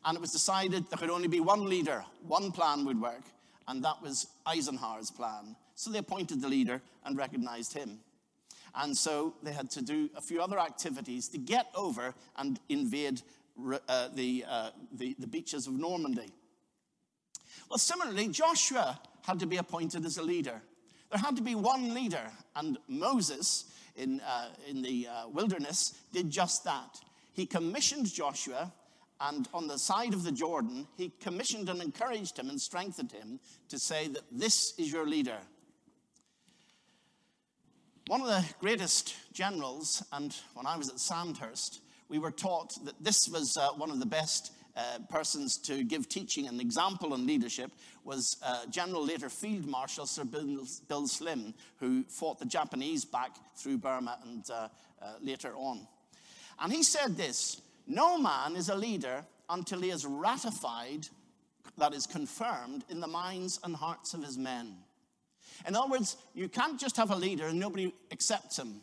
And 0.04 0.16
it 0.16 0.22
was 0.22 0.32
decided 0.32 0.90
there 0.90 0.98
could 0.98 1.10
only 1.10 1.28
be 1.28 1.40
one 1.40 1.70
leader, 1.70 2.04
one 2.28 2.52
plan 2.52 2.86
would 2.86 3.00
work, 3.00 3.24
and 3.68 3.84
that 3.84 4.02
was 4.02 4.28
Eisenhower's 4.46 5.12
plan. 5.12 5.56
So 5.76 5.92
they 5.92 6.00
appointed 6.00 6.42
the 6.42 6.48
leader 6.48 6.82
and 7.06 7.18
recognized 7.18 7.74
him. 7.74 8.00
And 8.76 8.98
so 8.98 9.36
they 9.44 9.52
had 9.52 9.70
to 9.72 9.82
do 9.82 10.10
a 10.16 10.22
few 10.22 10.42
other 10.42 10.60
activities 10.60 11.28
to 11.30 11.38
get 11.38 11.68
over 11.76 12.14
and 12.38 12.60
invade 12.70 13.22
uh, 13.88 14.08
the, 14.14 14.46
uh, 14.48 14.70
the, 14.94 15.16
the 15.20 15.28
beaches 15.28 15.68
of 15.68 15.74
Normandy. 15.74 16.32
Well, 17.70 17.78
similarly, 17.78 18.28
Joshua 18.30 19.00
had 19.24 19.40
to 19.40 19.46
be 19.46 19.58
appointed 19.58 20.06
as 20.06 20.18
a 20.18 20.24
leader. 20.24 20.62
There 21.12 21.20
had 21.20 21.36
to 21.36 21.42
be 21.42 21.56
one 21.56 21.94
leader, 21.94 22.32
and 22.56 22.78
Moses 22.88 23.66
in, 23.96 24.22
uh, 24.22 24.50
in 24.68 24.82
the 24.82 25.08
uh, 25.08 25.28
wilderness 25.30 25.94
did 26.14 26.30
just 26.30 26.64
that. 26.64 27.00
He 27.34 27.46
commissioned 27.46 28.12
Joshua, 28.12 28.72
and 29.22 29.48
on 29.54 29.68
the 29.68 29.78
side 29.78 30.14
of 30.14 30.24
the 30.24 30.32
Jordan, 30.32 30.88
he 30.98 31.12
commissioned 31.20 31.70
and 31.70 31.82
encouraged 31.82 32.40
him 32.40 32.50
and 32.50 32.60
strengthened 32.60 33.12
him 33.12 33.40
to 33.70 33.78
say 33.78 34.08
that 34.08 34.24
this 34.32 34.74
is 34.78 34.92
your 34.92 35.06
leader. 35.06 35.38
One 38.08 38.22
of 38.22 38.28
the 38.28 38.44
greatest 38.60 39.16
generals, 39.32 40.04
and 40.12 40.36
when 40.56 40.66
I 40.66 40.76
was 40.76 40.90
at 40.90 41.00
Sandhurst, 41.00 41.82
we 42.10 42.20
were 42.20 42.32
taught 42.32 42.74
that 42.86 43.02
this 43.02 43.30
was 43.30 43.56
uh, 43.56 43.70
one 43.78 43.92
of 43.92 44.00
the 44.00 44.06
best 44.06 44.52
uh, 44.76 45.00
persons 45.10 45.58
to 45.58 45.84
give 45.84 46.10
teaching 46.10 46.48
and 46.48 46.60
example 46.60 47.14
and 47.14 47.26
leadership 47.26 47.72
was 48.04 48.38
uh, 48.44 48.66
General 48.70 49.06
later 49.06 49.30
Field 49.30 49.66
Marshal 49.68 50.06
Sir 50.06 50.24
Bill, 50.24 50.66
Bill, 50.88 51.08
Slim, 51.08 51.54
who 51.78 52.04
fought 52.04 52.40
the 52.40 52.46
Japanese 52.46 53.06
back 53.06 53.32
through 53.56 53.78
Burma 53.78 54.18
and 54.24 54.44
uh, 54.50 54.68
uh, 55.02 55.14
later 55.22 55.54
on. 55.56 55.88
And 56.60 56.72
he 56.72 56.84
said 56.84 57.18
this 57.18 57.62
No 57.92 58.18
man 58.18 58.56
is 58.56 58.70
a 58.70 58.76
leader 58.76 59.26
until 59.50 59.82
he 59.82 59.90
is 59.90 60.06
ratified, 60.06 61.08
that 61.78 61.94
is 61.94 62.08
confirmed, 62.08 62.86
in 62.90 63.02
the 63.02 63.08
minds 63.08 63.60
and 63.66 63.76
hearts 63.76 64.14
of 64.14 64.24
his 64.24 64.38
men. 64.38 64.78
In 65.68 65.76
other 65.76 65.90
words, 65.90 66.16
you 66.34 66.48
can't 66.48 66.80
just 66.80 66.96
have 66.96 67.12
a 67.12 67.16
leader 67.16 67.48
and 67.48 67.60
nobody 67.60 67.94
accepts 68.10 68.58
him. 68.58 68.80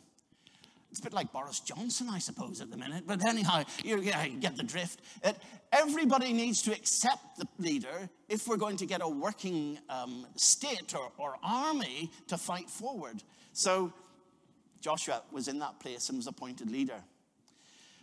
It's 0.91 0.99
a 0.99 1.03
bit 1.03 1.13
like 1.13 1.31
Boris 1.31 1.59
Johnson, 1.59 2.07
I 2.11 2.19
suppose, 2.19 2.61
at 2.61 2.69
the 2.69 2.77
minute. 2.77 3.05
But 3.07 3.25
anyhow, 3.25 3.63
you 3.83 3.99
get 4.01 4.55
the 4.55 4.63
drift. 4.63 5.01
It, 5.23 5.35
everybody 5.71 6.31
needs 6.31 6.61
to 6.63 6.71
accept 6.71 7.39
the 7.39 7.47
leader 7.57 8.09
if 8.27 8.47
we're 8.47 8.57
going 8.57 8.77
to 8.77 8.85
get 8.85 9.01
a 9.01 9.09
working 9.09 9.79
um, 9.89 10.27
state 10.35 10.93
or, 10.95 11.11
or 11.17 11.35
army 11.43 12.11
to 12.27 12.37
fight 12.37 12.69
forward. 12.69 13.23
So 13.53 13.91
Joshua 14.81 15.23
was 15.31 15.47
in 15.47 15.57
that 15.59 15.79
place 15.79 16.09
and 16.09 16.17
was 16.17 16.27
appointed 16.27 16.69
leader. 16.69 17.03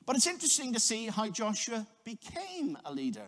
But 0.06 0.16
it's 0.16 0.26
interesting 0.26 0.72
to 0.72 0.80
see 0.80 1.06
how 1.06 1.28
Joshua 1.28 1.86
became 2.04 2.78
a 2.84 2.92
leader. 2.92 3.26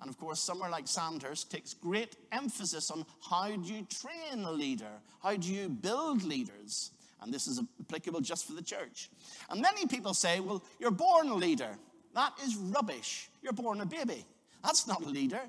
And 0.00 0.10
of 0.10 0.18
course, 0.18 0.40
somewhere 0.40 0.68
like 0.68 0.86
Sandhurst 0.86 1.50
takes 1.50 1.74
great 1.74 2.16
emphasis 2.32 2.90
on 2.90 3.06
how 3.30 3.48
do 3.48 3.72
you 3.72 3.86
train 3.88 4.44
a 4.44 4.50
leader? 4.50 5.00
How 5.22 5.36
do 5.36 5.52
you 5.52 5.68
build 5.68 6.22
leaders? 6.22 6.90
And 7.22 7.32
this 7.32 7.46
is 7.46 7.62
applicable 7.80 8.20
just 8.20 8.46
for 8.46 8.52
the 8.52 8.62
church. 8.62 9.08
And 9.48 9.62
many 9.62 9.86
people 9.86 10.12
say, 10.12 10.40
well, 10.40 10.62
you're 10.80 10.90
born 10.90 11.28
a 11.28 11.34
leader. 11.34 11.70
That 12.14 12.32
is 12.44 12.56
rubbish. 12.56 13.30
You're 13.42 13.52
born 13.52 13.80
a 13.80 13.86
baby. 13.86 14.26
That's 14.64 14.86
not 14.86 15.02
a 15.02 15.08
leader. 15.08 15.40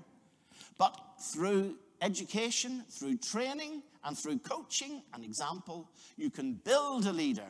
But 0.78 0.98
through 1.20 1.76
education, 2.02 2.84
through 2.90 3.18
training, 3.18 3.82
and 4.04 4.18
through 4.18 4.38
coaching 4.40 5.02
and 5.14 5.24
example, 5.24 5.90
you 6.18 6.30
can 6.30 6.54
build 6.54 7.06
a 7.06 7.14
leader. 7.14 7.48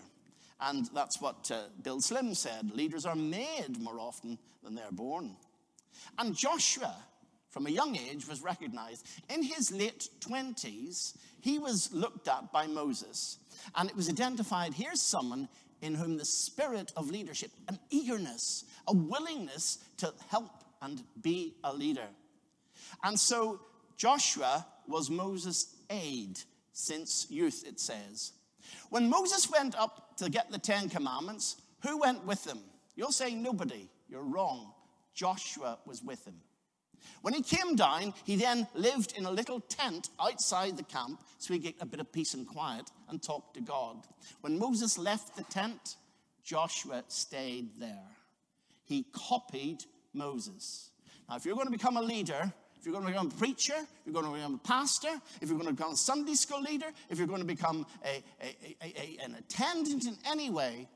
And 0.62 0.88
that's 0.93 1.22
what 1.22 1.51
uh, 1.51 1.63
Bill 1.81 2.01
Slim 2.01 2.33
said 2.36 2.72
leaders 2.74 3.05
are 3.05 3.15
made 3.15 3.79
more 3.79 4.00
often 4.00 4.38
than 4.63 4.75
they're 4.75 4.91
born. 4.91 5.36
And 6.17 6.36
Joshua, 6.36 6.95
from 7.50 7.67
a 7.67 7.72
young 7.72 7.95
age, 7.95 8.27
was 8.27 8.41
recognized. 8.41 9.05
In 9.29 9.43
his 9.43 9.72
late 9.72 10.07
20s, 10.22 11.17
he 11.41 11.60
was 11.60 11.91
looked 11.91 12.27
at 12.27 12.51
by 12.51 12.67
Moses, 12.67 13.38
and 13.75 13.89
it 13.89 13.95
was 13.95 14.10
identified 14.10 14.74
here's 14.74 15.01
someone 15.01 15.50
in 15.81 15.95
whom 15.95 16.17
the 16.17 16.25
spirit 16.25 16.93
of 16.95 17.10
leadership, 17.12 17.51
an 17.67 17.77
eagerness, 17.89 18.63
a 18.88 18.93
willingness 18.95 19.79
to 19.98 20.13
help 20.29 20.63
and 20.81 21.03
be 21.22 21.55
a 21.63 21.74
leader. 21.74 22.07
And 23.03 23.19
so 23.19 23.60
Joshua 23.98 24.65
was 24.88 25.10
Moses' 25.10 25.75
aide 25.89 26.39
since 26.72 27.27
youth, 27.29 27.63
it 27.67 27.79
says. 27.79 28.33
When 28.89 29.10
Moses 29.10 29.50
went 29.51 29.75
up 29.75 30.02
to 30.17 30.29
get 30.29 30.51
the 30.51 30.58
Ten 30.58 30.89
Commandments, 30.89 31.58
who 31.82 32.00
went 32.00 32.25
with 32.25 32.43
them? 32.43 32.60
You'll 32.96 33.12
say 33.12 33.34
nobody. 33.34 33.89
You're 34.10 34.24
wrong. 34.24 34.74
Joshua 35.13 35.79
was 35.86 36.03
with 36.03 36.25
him. 36.25 36.36
When 37.22 37.34
he 37.34 37.41
came 37.41 37.75
down, 37.75 38.13
he 38.24 38.36
then 38.36 38.67
lived 38.74 39.13
in 39.17 39.25
a 39.25 39.32
little 39.32 39.60
tent 39.60 40.10
outside 40.20 40.77
the 40.77 40.84
camp 40.84 41.22
so 41.38 41.53
he 41.53 41.60
get 41.60 41.75
a 41.82 41.86
bit 41.86 42.00
of 42.00 42.12
peace 42.12 42.34
and 42.34 42.48
quiet 42.48 42.89
and 43.10 43.22
talk 43.22 43.53
to 43.53 43.62
God. 43.62 43.98
When 44.41 44.58
Moses 44.58 44.98
left 44.98 45.36
the 45.36 45.43
tent, 45.43 45.98
Joshua 46.43 47.03
stayed 47.08 47.79
there. 47.79 48.08
He 48.86 49.05
copied 49.13 49.84
Moses. 50.13 50.89
Now, 51.29 51.38
if 51.38 51.46
you're 51.46 51.55
going 51.55 51.67
to 51.67 51.72
become 51.72 51.98
a 51.98 52.01
leader, 52.01 52.53
if 52.84 52.88
you're 52.88 53.00
going 53.00 53.06
to 53.06 53.12
become 53.13 53.28
a 53.28 53.40
preacher, 53.40 53.75
if 53.78 53.88
you're 54.06 54.13
going 54.13 54.25
to 54.25 54.34
become 54.34 54.56
a 54.56 54.68
pastor, 54.68 55.08
if 55.40 55.48
you're 55.48 55.58
going 55.58 55.70
to 55.70 55.74
become 55.74 55.94
a 55.94 55.96
Sunday 55.96 56.34
school 56.34 56.62
leader, 56.62 56.88
if 57.10 57.18
you're 57.18 57.28
going 57.28 57.40
to 57.40 57.46
become 57.46 57.86
a, 58.04 58.22
a, 58.42 58.75
a, 58.84 59.24
an 59.24 59.36
attendant 59.36 60.06
in 60.06 60.18
any 60.30 60.50
way, 60.50 60.90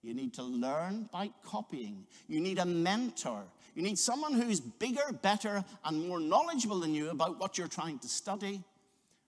you 0.00 0.14
need 0.14 0.32
to 0.34 0.44
learn 0.44 1.08
by 1.12 1.32
copying. 1.44 2.06
You 2.28 2.40
need 2.40 2.60
a 2.60 2.64
mentor. 2.64 3.42
You 3.74 3.82
need 3.82 3.98
someone 3.98 4.34
who's 4.34 4.60
bigger, 4.60 5.12
better, 5.22 5.64
and 5.84 6.06
more 6.06 6.20
knowledgeable 6.20 6.78
than 6.78 6.94
you 6.94 7.10
about 7.10 7.40
what 7.40 7.58
you're 7.58 7.66
trying 7.66 7.98
to 7.98 8.08
study, 8.08 8.62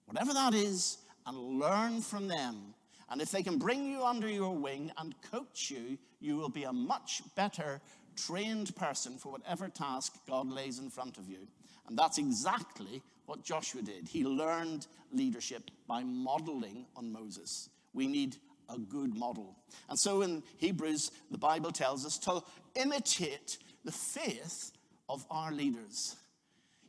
whatever 0.05 0.33
that 0.33 0.55
is, 0.55 0.99
and 1.27 1.59
learn 1.59 2.03
from 2.03 2.29
them 2.29 2.77
And 3.11 3.21
if 3.21 3.33
they 3.33 3.43
can 3.43 3.59
bring 3.59 3.85
you 3.85 4.05
under 4.05 4.29
your 4.29 4.55
wing 4.55 4.93
and 4.97 5.13
coach 5.33 5.73
you, 5.73 5.99
you 6.21 6.37
will 6.37 6.49
be 6.49 6.63
a 6.63 6.73
much 6.73 7.23
better 7.35 7.81
trained 8.17 8.75
person 8.77 9.19
for 9.19 9.33
whatever 9.33 9.69
task 9.69 10.15
God 10.27 10.49
lays 10.49 10.79
in 10.79 10.91
front 10.91 11.19
of 11.19 11.29
you. 11.29 11.47
And 11.89 11.99
that's 11.99 12.19
exactly 12.19 13.03
what 13.27 13.43
Joshua 13.43 13.83
did. 13.83 14.09
He 14.09 14.25
learned 14.25 14.87
leadership 15.13 15.71
by 15.87 16.03
modeling 16.03 16.87
on 16.97 17.13
Moses. 17.13 17.69
We 17.93 18.07
need 18.07 18.37
a 18.69 18.79
good 18.79 19.17
model. 19.17 19.57
And 19.89 19.99
so 19.99 20.23
in 20.23 20.43
Hebrews, 20.57 21.11
the 21.31 21.39
Bible 21.39 21.71
tells 21.71 22.05
us 22.05 22.19
to 22.19 22.43
imitate 22.75 23.59
the 23.85 23.93
faith 23.93 24.73
of 25.09 25.25
our 25.31 25.53
leaders. 25.53 26.17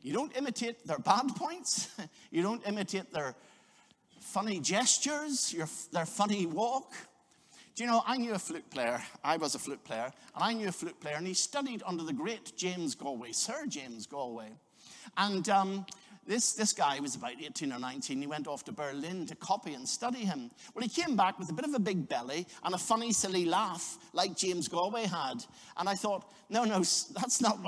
You 0.00 0.12
don't 0.12 0.36
imitate 0.36 0.86
their 0.86 0.98
bad 0.98 1.28
points, 1.36 1.88
you 2.30 2.42
don't 2.42 2.66
imitate 2.66 3.12
their 3.12 3.34
funny 4.20 4.60
gestures, 4.60 5.52
your, 5.52 5.68
their 5.92 6.06
funny 6.06 6.46
walk. 6.46 6.92
Do 7.74 7.84
you 7.84 7.90
know, 7.90 8.02
I 8.06 8.16
knew 8.16 8.32
a 8.32 8.38
flute 8.38 8.68
player, 8.70 9.00
I 9.22 9.36
was 9.36 9.54
a 9.54 9.58
flute 9.58 9.84
player, 9.84 10.10
and 10.34 10.44
I 10.44 10.52
knew 10.52 10.68
a 10.68 10.72
flute 10.72 11.00
player, 11.00 11.14
and 11.16 11.26
he 11.26 11.34
studied 11.34 11.82
under 11.86 12.02
the 12.02 12.12
great 12.12 12.56
James 12.56 12.94
Galway, 12.94 13.32
Sir 13.32 13.66
James 13.68 14.06
Galway. 14.06 14.50
And 15.16 15.48
um, 15.48 15.86
this, 16.28 16.52
this 16.52 16.74
guy 16.74 17.00
was 17.00 17.14
about 17.14 17.32
18 17.42 17.72
or 17.72 17.78
19. 17.78 18.20
He 18.20 18.26
went 18.26 18.46
off 18.46 18.62
to 18.64 18.72
Berlin 18.72 19.24
to 19.26 19.34
copy 19.34 19.72
and 19.72 19.88
study 19.88 20.26
him. 20.26 20.50
Well, 20.74 20.82
he 20.82 20.88
came 20.88 21.16
back 21.16 21.38
with 21.38 21.48
a 21.48 21.54
bit 21.54 21.64
of 21.64 21.74
a 21.74 21.78
big 21.78 22.06
belly 22.06 22.46
and 22.62 22.74
a 22.74 22.78
funny, 22.78 23.12
silly 23.12 23.46
laugh 23.46 23.96
like 24.12 24.36
James 24.36 24.68
Galway 24.68 25.06
had. 25.06 25.42
And 25.78 25.88
I 25.88 25.94
thought, 25.94 26.30
no, 26.50 26.64
no, 26.64 26.78
that's 26.78 27.40
not. 27.40 27.58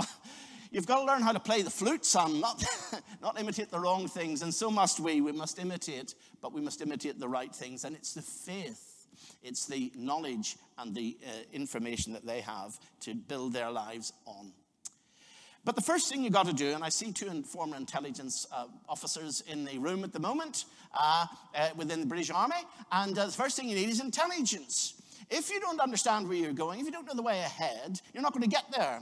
You've 0.71 0.87
got 0.87 1.01
to 1.01 1.05
learn 1.07 1.23
how 1.23 1.33
to 1.33 1.41
play 1.41 1.63
the 1.63 1.71
flute, 1.71 2.05
son, 2.05 2.39
not, 2.39 2.63
not 3.23 3.41
imitate 3.41 3.71
the 3.71 3.81
wrong 3.81 4.07
things. 4.07 4.43
And 4.43 4.55
so 4.55 4.71
must 4.71 5.01
we. 5.01 5.23
We 5.23 5.33
must 5.33 5.59
imitate, 5.59 6.15
but 6.43 6.53
we 6.53 6.61
must 6.61 6.81
imitate 6.81 7.19
the 7.19 7.29
right 7.29 7.53
things. 7.53 7.85
And 7.85 7.97
it's 7.97 8.13
the 8.13 8.23
faith, 8.23 9.07
it's 9.43 9.67
the 9.67 9.91
knowledge 9.97 10.57
and 10.79 10.95
the 10.95 11.17
uh, 11.27 11.31
information 11.53 12.13
that 12.13 12.27
they 12.27 12.41
have 12.43 12.79
to 13.01 13.15
build 13.15 13.55
their 13.55 13.71
lives 13.71 14.13
on. 14.27 14.53
But 15.65 15.77
the 15.77 15.83
first 15.83 16.09
thing 16.09 16.23
you 16.23 16.31
got 16.31 16.47
to 16.47 16.55
do, 16.55 16.73
and 16.73 16.83
I 16.83 16.89
see 16.89 17.13
two 17.13 17.43
former 17.43 17.77
intelligence 17.77 18.47
uh, 18.53 18.67
officers 18.89 19.43
in 19.47 19.65
the 19.65 19.79
room 19.79 20.05
at 20.05 20.13
the 20.13 20.19
moment 20.19 20.65
uh, 20.99 21.27
uh, 21.55 21.69
within 21.77 22.01
the 22.01 22.07
British 22.07 22.31
Army, 22.31 22.57
and 22.91 23.19
uh, 23.19 23.27
the 23.27 23.33
first 23.33 23.57
thing 23.57 23.69
you 23.69 23.77
need 23.77 23.89
is 23.89 24.01
intelligence. 24.01 24.95
If 25.29 25.51
you 25.51 25.61
don't 25.61 25.81
understand 25.81 26.29
where 26.29 26.37
you're 26.37 26.53
going, 26.53 26.81
if 26.81 26.87
you 26.87 26.93
don't 26.93 27.07
know 27.07 27.15
the 27.15 27.23
way 27.23 27.41
ahead, 27.41 28.01
you're 28.15 28.23
not 28.23 28.33
going 28.33 28.43
to 28.43 28.49
get 28.49 28.65
there. 28.73 29.01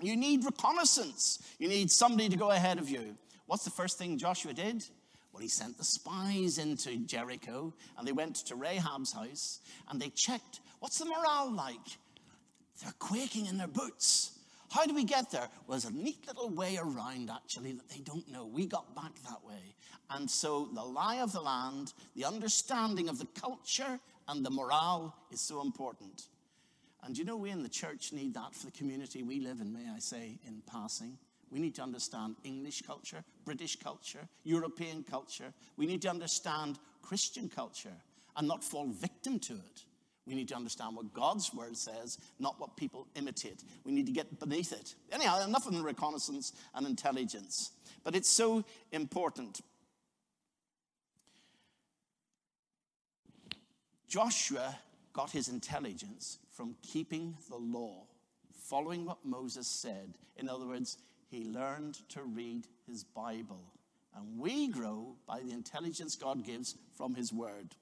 You 0.00 0.16
need 0.16 0.44
reconnaissance. 0.44 1.42
You 1.58 1.68
need 1.68 1.90
somebody 1.90 2.28
to 2.30 2.36
go 2.36 2.50
ahead 2.50 2.78
of 2.78 2.88
you. 2.88 3.16
What's 3.46 3.64
the 3.64 3.70
first 3.70 3.98
thing 3.98 4.18
Joshua 4.18 4.52
did? 4.52 4.84
Well, 5.32 5.42
he 5.42 5.48
sent 5.48 5.76
the 5.76 5.84
spies 5.84 6.58
into 6.58 6.96
Jericho, 6.96 7.74
and 7.98 8.08
they 8.08 8.12
went 8.12 8.36
to 8.46 8.54
Rahab's 8.54 9.12
house, 9.12 9.60
and 9.90 10.00
they 10.00 10.08
checked 10.08 10.60
what's 10.80 10.98
the 10.98 11.04
morale 11.04 11.52
like? 11.52 11.98
They're 12.82 12.94
quaking 12.98 13.46
in 13.46 13.58
their 13.58 13.66
boots. 13.66 14.35
How 14.76 14.84
do 14.84 14.94
we 14.94 15.04
get 15.04 15.30
there? 15.30 15.48
Well, 15.66 15.78
there's 15.78 15.86
a 15.86 15.90
neat 15.90 16.26
little 16.26 16.50
way 16.50 16.76
around, 16.76 17.30
actually, 17.30 17.72
that 17.72 17.88
they 17.88 18.00
don't 18.00 18.30
know. 18.30 18.44
We 18.44 18.66
got 18.66 18.94
back 18.94 19.14
that 19.22 19.42
way. 19.42 19.74
And 20.10 20.30
so 20.30 20.68
the 20.74 20.82
lie 20.82 21.22
of 21.22 21.32
the 21.32 21.40
land, 21.40 21.94
the 22.14 22.26
understanding 22.26 23.08
of 23.08 23.18
the 23.18 23.26
culture, 23.40 23.98
and 24.28 24.44
the 24.44 24.50
morale 24.50 25.16
is 25.30 25.40
so 25.40 25.62
important. 25.62 26.24
And 27.02 27.16
you 27.16 27.24
know, 27.24 27.38
we 27.38 27.48
in 27.48 27.62
the 27.62 27.70
church 27.70 28.12
need 28.12 28.34
that 28.34 28.54
for 28.54 28.66
the 28.66 28.72
community 28.72 29.22
we 29.22 29.40
live 29.40 29.62
in, 29.62 29.72
may 29.72 29.88
I 29.88 29.98
say, 29.98 30.38
in 30.46 30.60
passing. 30.70 31.16
We 31.50 31.58
need 31.58 31.74
to 31.76 31.82
understand 31.82 32.36
English 32.44 32.82
culture, 32.82 33.24
British 33.46 33.76
culture, 33.76 34.28
European 34.44 35.04
culture. 35.04 35.54
We 35.78 35.86
need 35.86 36.02
to 36.02 36.10
understand 36.10 36.78
Christian 37.00 37.48
culture 37.48 37.96
and 38.36 38.46
not 38.46 38.62
fall 38.62 38.88
victim 38.88 39.38
to 39.38 39.54
it. 39.54 39.84
We 40.26 40.34
need 40.34 40.48
to 40.48 40.56
understand 40.56 40.96
what 40.96 41.14
God's 41.14 41.54
word 41.54 41.76
says, 41.76 42.18
not 42.40 42.58
what 42.58 42.76
people 42.76 43.06
imitate. 43.14 43.62
We 43.84 43.92
need 43.92 44.06
to 44.06 44.12
get 44.12 44.40
beneath 44.40 44.72
it. 44.72 44.94
Anyhow, 45.12 45.44
enough 45.44 45.66
of 45.66 45.74
the 45.74 45.82
reconnaissance 45.82 46.52
and 46.74 46.86
intelligence. 46.86 47.70
But 48.02 48.16
it's 48.16 48.28
so 48.28 48.64
important. 48.90 49.60
Joshua 54.08 54.78
got 55.12 55.30
his 55.30 55.48
intelligence 55.48 56.38
from 56.52 56.74
keeping 56.82 57.36
the 57.48 57.56
law, 57.56 58.04
following 58.52 59.04
what 59.04 59.24
Moses 59.24 59.68
said. 59.68 60.14
In 60.36 60.48
other 60.48 60.66
words, 60.66 60.98
he 61.28 61.44
learned 61.44 61.98
to 62.10 62.22
read 62.22 62.66
his 62.86 63.04
Bible. 63.04 63.72
And 64.16 64.38
we 64.38 64.68
grow 64.68 65.16
by 65.26 65.40
the 65.40 65.52
intelligence 65.52 66.16
God 66.16 66.44
gives 66.44 66.76
from 66.96 67.14
his 67.14 67.32
word. 67.32 67.74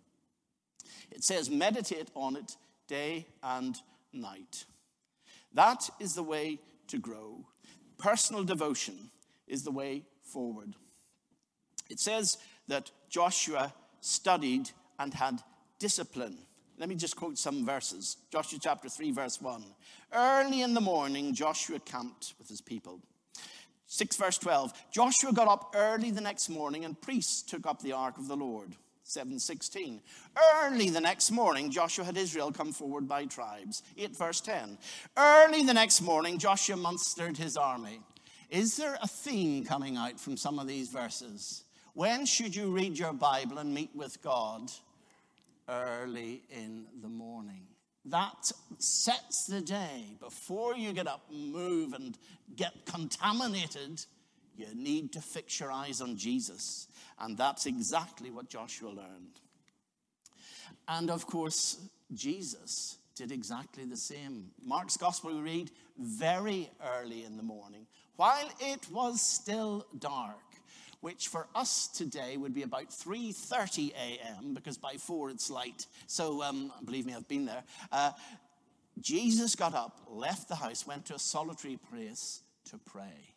It 1.10 1.24
says, 1.24 1.50
meditate 1.50 2.10
on 2.14 2.36
it 2.36 2.56
day 2.88 3.26
and 3.42 3.76
night. 4.12 4.64
That 5.52 5.88
is 6.00 6.14
the 6.14 6.22
way 6.22 6.60
to 6.88 6.98
grow. 6.98 7.46
Personal 7.98 8.44
devotion 8.44 9.10
is 9.46 9.62
the 9.62 9.70
way 9.70 10.02
forward. 10.22 10.74
It 11.88 12.00
says 12.00 12.38
that 12.68 12.90
Joshua 13.08 13.72
studied 14.00 14.70
and 14.98 15.14
had 15.14 15.40
discipline. 15.78 16.38
Let 16.78 16.88
me 16.88 16.96
just 16.96 17.16
quote 17.16 17.38
some 17.38 17.64
verses. 17.64 18.16
Joshua 18.32 18.58
chapter 18.60 18.88
3, 18.88 19.12
verse 19.12 19.40
1. 19.40 19.64
Early 20.12 20.62
in 20.62 20.74
the 20.74 20.80
morning, 20.80 21.34
Joshua 21.34 21.78
camped 21.78 22.34
with 22.38 22.48
his 22.48 22.60
people. 22.60 23.00
6 23.86 24.16
verse 24.16 24.38
12. 24.38 24.72
Joshua 24.90 25.32
got 25.32 25.46
up 25.46 25.74
early 25.76 26.10
the 26.10 26.20
next 26.20 26.48
morning, 26.48 26.84
and 26.84 27.00
priests 27.00 27.42
took 27.42 27.66
up 27.66 27.80
the 27.80 27.92
ark 27.92 28.18
of 28.18 28.28
the 28.28 28.36
Lord. 28.36 28.74
7:16. 29.04 30.00
Early 30.54 30.90
the 30.90 31.00
next 31.00 31.30
morning, 31.30 31.70
Joshua 31.70 32.04
had 32.04 32.16
Israel 32.16 32.50
come 32.50 32.72
forward 32.72 33.06
by 33.06 33.26
tribes. 33.26 33.82
8 33.98 34.16
verse 34.16 34.40
10. 34.40 34.78
Early 35.16 35.62
the 35.62 35.74
next 35.74 36.00
morning, 36.00 36.38
Joshua 36.38 36.76
mustered 36.76 37.36
his 37.36 37.56
army. 37.56 38.00
Is 38.50 38.76
there 38.76 38.98
a 39.02 39.06
theme 39.06 39.64
coming 39.64 39.96
out 39.96 40.18
from 40.18 40.36
some 40.36 40.58
of 40.58 40.66
these 40.66 40.88
verses? 40.88 41.64
When 41.92 42.26
should 42.26 42.56
you 42.56 42.70
read 42.70 42.98
your 42.98 43.12
Bible 43.12 43.58
and 43.58 43.74
meet 43.74 43.94
with 43.94 44.22
God? 44.22 44.72
Early 45.68 46.42
in 46.50 46.86
the 47.00 47.08
morning. 47.08 47.66
That 48.06 48.52
sets 48.78 49.46
the 49.46 49.62
day. 49.62 50.16
Before 50.20 50.76
you 50.76 50.92
get 50.92 51.06
up, 51.06 51.30
move, 51.30 51.94
and 51.94 52.18
get 52.54 52.84
contaminated, 52.84 54.04
you 54.56 54.66
need 54.74 55.12
to 55.12 55.20
fix 55.20 55.60
your 55.60 55.72
eyes 55.72 56.00
on 56.00 56.16
Jesus. 56.16 56.88
And 57.18 57.36
that's 57.36 57.66
exactly 57.66 58.30
what 58.30 58.48
Joshua 58.48 58.88
learned. 58.88 59.40
And 60.88 61.10
of 61.10 61.26
course, 61.26 61.78
Jesus 62.12 62.98
did 63.14 63.32
exactly 63.32 63.84
the 63.84 63.96
same. 63.96 64.50
Mark's 64.62 64.96
gospel 64.96 65.34
we 65.34 65.40
read 65.40 65.70
very 65.98 66.70
early 66.98 67.24
in 67.24 67.36
the 67.36 67.42
morning, 67.42 67.86
while 68.16 68.48
it 68.60 68.86
was 68.90 69.20
still 69.20 69.86
dark, 69.98 70.36
which 71.00 71.28
for 71.28 71.46
us 71.54 71.88
today 71.88 72.36
would 72.36 72.54
be 72.54 72.62
about 72.62 72.90
3:30 72.90 73.92
a.m. 73.92 74.54
because 74.54 74.78
by 74.78 74.94
four 74.94 75.30
it's 75.30 75.50
light. 75.50 75.86
So 76.06 76.42
um, 76.42 76.72
believe 76.84 77.06
me, 77.06 77.14
I've 77.14 77.28
been 77.28 77.44
there. 77.44 77.62
Uh, 77.92 78.12
Jesus 79.00 79.54
got 79.54 79.74
up, 79.74 80.00
left 80.08 80.48
the 80.48 80.54
house, 80.54 80.86
went 80.86 81.06
to 81.06 81.14
a 81.14 81.18
solitary 81.18 81.76
place 81.76 82.42
to 82.66 82.78
pray. 82.78 83.33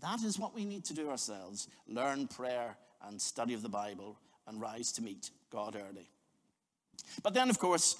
That 0.00 0.22
is 0.22 0.38
what 0.38 0.54
we 0.54 0.64
need 0.64 0.84
to 0.86 0.94
do 0.94 1.10
ourselves 1.10 1.68
learn 1.86 2.26
prayer 2.26 2.76
and 3.06 3.20
study 3.20 3.54
of 3.54 3.62
the 3.62 3.68
Bible 3.68 4.18
and 4.46 4.60
rise 4.60 4.92
to 4.92 5.02
meet 5.02 5.30
God 5.50 5.76
early. 5.76 6.10
But 7.22 7.34
then, 7.34 7.50
of 7.50 7.58
course, 7.58 7.96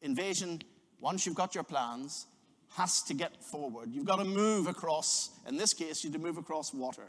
invasion, 0.00 0.62
once 1.00 1.26
you've 1.26 1.34
got 1.34 1.54
your 1.54 1.64
plans, 1.64 2.26
has 2.76 3.02
to 3.02 3.14
get 3.14 3.42
forward. 3.42 3.90
You've 3.92 4.04
got 4.04 4.16
to 4.16 4.24
move 4.24 4.66
across, 4.66 5.30
in 5.46 5.56
this 5.56 5.72
case, 5.72 6.04
you 6.04 6.10
have 6.10 6.20
to 6.20 6.26
move 6.26 6.38
across 6.38 6.74
water. 6.74 7.08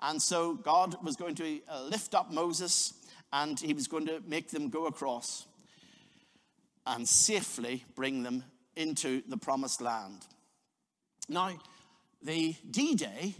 And 0.00 0.20
so 0.20 0.54
God 0.54 0.96
was 1.04 1.16
going 1.16 1.34
to 1.36 1.60
uh, 1.68 1.82
lift 1.82 2.14
up 2.14 2.32
Moses 2.32 2.94
and 3.32 3.58
he 3.58 3.74
was 3.74 3.86
going 3.86 4.06
to 4.06 4.22
make 4.26 4.50
them 4.50 4.70
go 4.70 4.86
across 4.86 5.46
and 6.86 7.06
safely 7.06 7.84
bring 7.94 8.22
them 8.22 8.44
into 8.76 9.22
the 9.28 9.36
promised 9.36 9.80
land. 9.80 10.26
Now, 11.28 11.50
the 12.22 12.54
D 12.70 12.94
Day, 12.94 13.34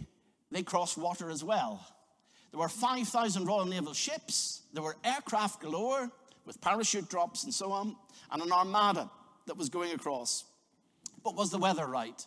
they 0.51 0.63
crossed 0.63 0.97
water 0.97 1.29
as 1.29 1.43
well. 1.43 1.85
There 2.51 2.59
were 2.59 2.69
5,000 2.69 3.45
Royal 3.45 3.65
Naval 3.65 3.93
ships. 3.93 4.61
There 4.73 4.83
were 4.83 4.95
aircraft 5.03 5.61
galore 5.61 6.09
with 6.45 6.59
parachute 6.61 7.09
drops 7.09 7.43
and 7.43 7.53
so 7.53 7.71
on, 7.71 7.95
and 8.31 8.41
an 8.41 8.51
armada 8.51 9.09
that 9.45 9.57
was 9.57 9.69
going 9.69 9.93
across. 9.93 10.45
But 11.23 11.35
was 11.35 11.51
the 11.51 11.59
weather 11.59 11.85
right? 11.85 12.25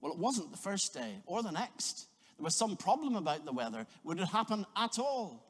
Well, 0.00 0.12
it 0.12 0.18
wasn't 0.18 0.50
the 0.50 0.58
first 0.58 0.94
day 0.94 1.18
or 1.26 1.42
the 1.42 1.52
next. 1.52 2.06
There 2.38 2.44
was 2.44 2.56
some 2.56 2.76
problem 2.76 3.14
about 3.14 3.44
the 3.44 3.52
weather. 3.52 3.86
Would 4.04 4.18
it 4.18 4.26
happen 4.26 4.66
at 4.76 4.98
all? 4.98 5.48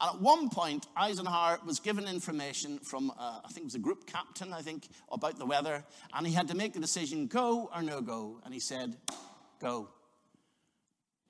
And 0.00 0.14
at 0.14 0.20
one 0.20 0.50
point, 0.50 0.86
Eisenhower 0.96 1.58
was 1.66 1.80
given 1.80 2.06
information 2.06 2.78
from, 2.78 3.10
uh, 3.10 3.40
I 3.44 3.48
think 3.48 3.58
it 3.58 3.64
was 3.64 3.74
a 3.74 3.80
group 3.80 4.06
captain, 4.06 4.52
I 4.52 4.62
think, 4.62 4.88
about 5.10 5.38
the 5.38 5.46
weather, 5.46 5.84
and 6.14 6.26
he 6.26 6.32
had 6.32 6.48
to 6.48 6.54
make 6.54 6.74
the 6.74 6.80
decision 6.80 7.26
go 7.26 7.70
or 7.74 7.82
no 7.82 8.00
go. 8.00 8.40
And 8.44 8.52
he 8.52 8.60
said, 8.60 8.96
Go. 9.60 9.88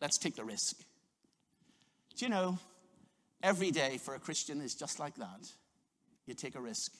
Let's 0.00 0.18
take 0.18 0.36
the 0.36 0.44
risk. 0.44 0.76
Do 2.16 2.24
you 2.24 2.30
know, 2.30 2.58
every 3.42 3.70
day 3.70 3.98
for 3.98 4.14
a 4.14 4.18
Christian 4.18 4.60
is 4.60 4.74
just 4.74 4.98
like 4.98 5.16
that. 5.16 5.50
you 6.26 6.34
take 6.34 6.56
a 6.56 6.60
risk. 6.60 6.92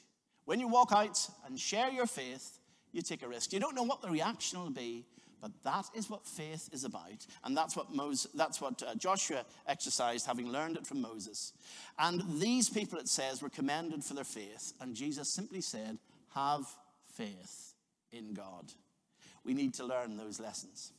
When 0.47 0.59
you 0.59 0.69
walk 0.69 0.93
out 0.93 1.19
and 1.47 1.61
share 1.61 1.91
your 1.91 2.07
faith, 2.07 2.59
you 2.93 3.03
take 3.03 3.23
a 3.23 3.29
risk. 3.29 3.53
You 3.53 3.61
don't 3.61 3.75
know 3.75 3.83
what 3.83 4.01
the 4.01 4.09
reaction 4.09 4.59
will 4.59 4.71
be, 4.71 5.05
but 5.41 5.53
that 5.65 5.85
is 5.95 6.09
what 6.09 6.27
faith 6.27 6.71
is 6.73 6.85
about. 6.85 7.27
And 7.45 7.57
that's 7.57 7.77
what, 7.77 7.95
Moses, 7.95 8.31
that's 8.35 8.61
what 8.61 8.83
uh, 8.83 8.95
Joshua 8.95 9.45
exercised, 9.67 10.27
having 10.27 10.49
learned 10.49 10.77
it 10.77 10.87
from 10.87 11.03
Moses. 11.03 11.53
And 11.99 12.23
these 12.41 12.71
people, 12.71 12.99
it 12.99 13.09
says, 13.09 13.43
were 13.43 13.51
commended 13.51 14.03
for 14.03 14.15
their 14.15 14.25
faith. 14.25 14.73
And 14.81 14.97
Jesus 14.97 15.35
simply 15.35 15.61
said, 15.61 15.99
Have 16.35 16.65
faith 17.15 17.75
in 18.13 18.35
God. 18.35 18.73
We 19.45 19.55
need 19.55 19.75
to 19.75 19.85
learn 19.85 20.17
those 20.17 20.41
lessons. 20.41 20.93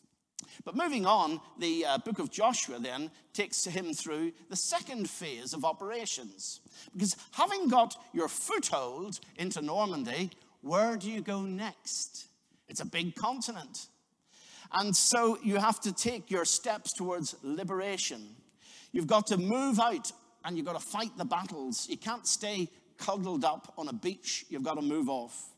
But 0.65 0.75
moving 0.75 1.05
on, 1.05 1.39
the 1.57 1.85
uh, 1.85 1.97
book 1.99 2.19
of 2.19 2.31
Joshua 2.31 2.79
then 2.79 3.11
takes 3.33 3.65
him 3.65 3.93
through 3.93 4.33
the 4.49 4.55
second 4.55 5.09
phase 5.09 5.53
of 5.53 5.65
operations. 5.65 6.61
Because 6.93 7.15
having 7.31 7.69
got 7.69 7.95
your 8.13 8.27
foothold 8.27 9.19
into 9.37 9.61
Normandy, 9.61 10.31
where 10.61 10.97
do 10.97 11.09
you 11.09 11.21
go 11.21 11.41
next? 11.41 12.25
It's 12.67 12.81
a 12.81 12.85
big 12.85 13.15
continent. 13.15 13.87
And 14.71 14.95
so 14.95 15.39
you 15.43 15.57
have 15.57 15.79
to 15.81 15.93
take 15.93 16.29
your 16.29 16.45
steps 16.45 16.93
towards 16.93 17.35
liberation. 17.41 18.35
You've 18.91 19.07
got 19.07 19.27
to 19.27 19.37
move 19.37 19.79
out 19.79 20.11
and 20.45 20.55
you've 20.55 20.65
got 20.65 20.79
to 20.79 20.85
fight 20.85 21.17
the 21.17 21.25
battles. 21.25 21.87
You 21.89 21.97
can't 21.97 22.27
stay 22.27 22.69
cuddled 22.97 23.45
up 23.45 23.73
on 23.77 23.87
a 23.87 23.93
beach, 23.93 24.45
you've 24.49 24.63
got 24.63 24.75
to 24.75 24.81
move 24.81 25.09
off. 25.09 25.49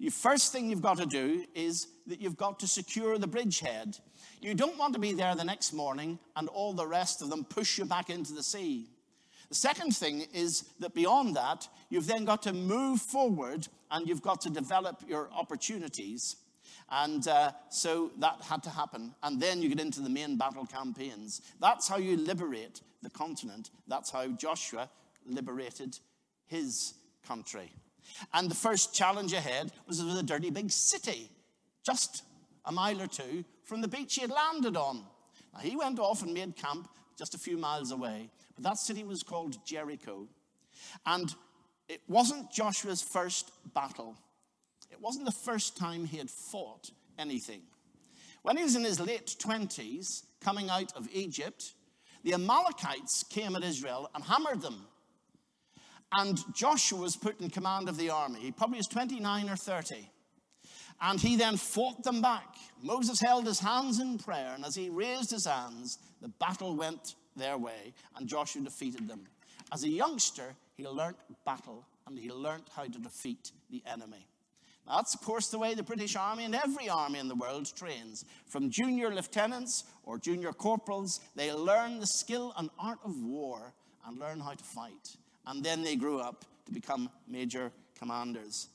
The 0.00 0.08
first 0.08 0.50
thing 0.50 0.70
you've 0.70 0.80
got 0.80 0.96
to 0.96 1.04
do 1.04 1.44
is 1.54 1.86
that 2.06 2.22
you've 2.22 2.38
got 2.38 2.58
to 2.60 2.66
secure 2.66 3.18
the 3.18 3.26
bridgehead. 3.26 3.98
You 4.40 4.54
don't 4.54 4.78
want 4.78 4.94
to 4.94 4.98
be 4.98 5.12
there 5.12 5.34
the 5.34 5.44
next 5.44 5.74
morning 5.74 6.18
and 6.36 6.48
all 6.48 6.72
the 6.72 6.86
rest 6.86 7.20
of 7.20 7.28
them 7.28 7.44
push 7.44 7.76
you 7.76 7.84
back 7.84 8.08
into 8.08 8.32
the 8.32 8.42
sea. 8.42 8.88
The 9.50 9.54
second 9.54 9.94
thing 9.94 10.26
is 10.32 10.64
that 10.78 10.94
beyond 10.94 11.36
that, 11.36 11.68
you've 11.90 12.06
then 12.06 12.24
got 12.24 12.42
to 12.44 12.54
move 12.54 13.02
forward 13.02 13.68
and 13.90 14.08
you've 14.08 14.22
got 14.22 14.40
to 14.42 14.50
develop 14.50 15.02
your 15.06 15.28
opportunities. 15.36 16.36
And 16.90 17.28
uh, 17.28 17.52
so 17.68 18.10
that 18.20 18.40
had 18.40 18.62
to 18.62 18.70
happen. 18.70 19.14
And 19.22 19.38
then 19.38 19.60
you 19.60 19.68
get 19.68 19.80
into 19.80 20.00
the 20.00 20.08
main 20.08 20.38
battle 20.38 20.64
campaigns. 20.64 21.42
That's 21.60 21.88
how 21.88 21.98
you 21.98 22.16
liberate 22.16 22.80
the 23.02 23.10
continent. 23.10 23.68
That's 23.86 24.10
how 24.10 24.28
Joshua 24.28 24.88
liberated 25.26 25.98
his 26.46 26.94
country. 27.26 27.70
And 28.32 28.50
the 28.50 28.54
first 28.54 28.94
challenge 28.94 29.32
ahead 29.32 29.72
was 29.86 30.02
with 30.02 30.18
a 30.18 30.22
dirty 30.22 30.50
big 30.50 30.70
city, 30.70 31.30
just 31.84 32.22
a 32.64 32.72
mile 32.72 33.00
or 33.00 33.06
two 33.06 33.44
from 33.64 33.80
the 33.80 33.88
beach 33.88 34.14
he 34.14 34.22
had 34.22 34.30
landed 34.30 34.76
on. 34.76 35.04
Now, 35.54 35.60
he 35.60 35.76
went 35.76 35.98
off 35.98 36.22
and 36.22 36.34
made 36.34 36.56
camp 36.56 36.88
just 37.18 37.34
a 37.34 37.38
few 37.38 37.56
miles 37.56 37.90
away, 37.90 38.30
but 38.54 38.64
that 38.64 38.78
city 38.78 39.04
was 39.04 39.22
called 39.22 39.64
Jericho. 39.64 40.28
And 41.06 41.34
it 41.88 42.02
wasn't 42.08 42.52
Joshua's 42.52 43.02
first 43.02 43.50
battle. 43.74 44.16
It 44.90 45.00
wasn't 45.00 45.24
the 45.24 45.32
first 45.32 45.76
time 45.76 46.04
he 46.04 46.18
had 46.18 46.30
fought 46.30 46.90
anything. 47.18 47.62
When 48.42 48.56
he 48.56 48.62
was 48.62 48.76
in 48.76 48.84
his 48.84 49.00
late 49.00 49.36
20s, 49.38 50.24
coming 50.40 50.70
out 50.70 50.96
of 50.96 51.08
Egypt, 51.12 51.74
the 52.24 52.34
Amalekites 52.34 53.24
came 53.24 53.56
at 53.56 53.64
Israel 53.64 54.10
and 54.14 54.24
hammered 54.24 54.62
them. 54.62 54.86
And 56.12 56.38
Joshua 56.54 57.00
was 57.00 57.16
put 57.16 57.40
in 57.40 57.50
command 57.50 57.88
of 57.88 57.96
the 57.96 58.10
army. 58.10 58.40
He 58.40 58.52
probably 58.52 58.78
was 58.78 58.88
29 58.88 59.48
or 59.48 59.56
30. 59.56 60.10
And 61.00 61.20
he 61.20 61.36
then 61.36 61.56
fought 61.56 62.02
them 62.02 62.20
back. 62.20 62.56
Moses 62.82 63.20
held 63.20 63.46
his 63.46 63.60
hands 63.60 64.00
in 64.00 64.18
prayer, 64.18 64.52
and 64.54 64.64
as 64.64 64.74
he 64.74 64.90
raised 64.90 65.30
his 65.30 65.46
hands, 65.46 65.98
the 66.20 66.28
battle 66.28 66.76
went 66.76 67.14
their 67.36 67.56
way, 67.56 67.94
and 68.16 68.28
Joshua 68.28 68.62
defeated 68.62 69.08
them. 69.08 69.26
As 69.72 69.84
a 69.84 69.88
youngster, 69.88 70.56
he 70.76 70.86
learnt 70.86 71.16
battle 71.44 71.86
and 72.06 72.18
he 72.18 72.30
learnt 72.30 72.68
how 72.74 72.84
to 72.84 72.98
defeat 72.98 73.52
the 73.70 73.82
enemy. 73.86 74.26
Now, 74.86 74.96
that's, 74.96 75.14
of 75.14 75.20
course, 75.20 75.48
the 75.48 75.58
way 75.58 75.74
the 75.74 75.82
British 75.82 76.16
Army 76.16 76.44
and 76.44 76.54
every 76.54 76.88
army 76.88 77.18
in 77.18 77.28
the 77.28 77.34
world 77.34 77.70
trains. 77.76 78.24
From 78.46 78.70
junior 78.70 79.14
lieutenants 79.14 79.84
or 80.02 80.18
junior 80.18 80.52
corporals, 80.52 81.20
they 81.36 81.52
learn 81.52 82.00
the 82.00 82.06
skill 82.06 82.52
and 82.56 82.70
art 82.78 82.98
of 83.04 83.22
war 83.22 83.74
and 84.06 84.18
learn 84.18 84.40
how 84.40 84.54
to 84.54 84.64
fight. 84.64 85.16
And 85.46 85.64
then 85.64 85.82
they 85.82 85.96
grew 85.96 86.20
up 86.20 86.44
to 86.66 86.72
become 86.72 87.10
major 87.26 87.72
commanders. 87.98 88.68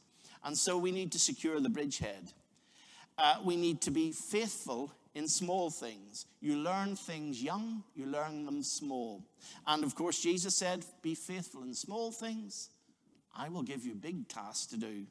And 0.43 0.57
so 0.57 0.77
we 0.77 0.91
need 0.91 1.11
to 1.13 1.19
secure 1.19 1.59
the 1.59 1.69
bridgehead. 1.69 2.31
Uh, 3.17 3.37
we 3.43 3.55
need 3.55 3.81
to 3.81 3.91
be 3.91 4.11
faithful 4.11 4.91
in 5.15 5.27
small 5.27 5.69
things. 5.69 6.25
You 6.41 6.57
learn 6.57 6.95
things 6.95 7.41
young, 7.41 7.83
you 7.95 8.05
learn 8.05 8.45
them 8.45 8.61
small. 8.61 9.23
And 9.65 9.83
of 9.83 9.95
course, 9.95 10.21
Jesus 10.21 10.55
said, 10.55 10.85
Be 11.01 11.15
faithful 11.15 11.63
in 11.63 11.73
small 11.73 12.11
things. 12.11 12.69
I 13.35 13.49
will 13.49 13.63
give 13.63 13.85
you 13.85 13.95
big 13.95 14.27
tasks 14.27 14.67
to 14.67 14.77
do. 14.77 15.05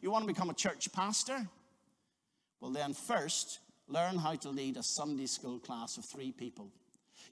You 0.00 0.10
want 0.10 0.26
to 0.26 0.32
become 0.32 0.50
a 0.50 0.54
church 0.54 0.92
pastor? 0.92 1.48
Well, 2.60 2.70
then, 2.70 2.92
first, 2.92 3.60
learn 3.88 4.16
how 4.16 4.34
to 4.36 4.50
lead 4.50 4.76
a 4.76 4.82
Sunday 4.82 5.26
school 5.26 5.58
class 5.58 5.96
of 5.96 6.04
three 6.04 6.32
people. 6.32 6.70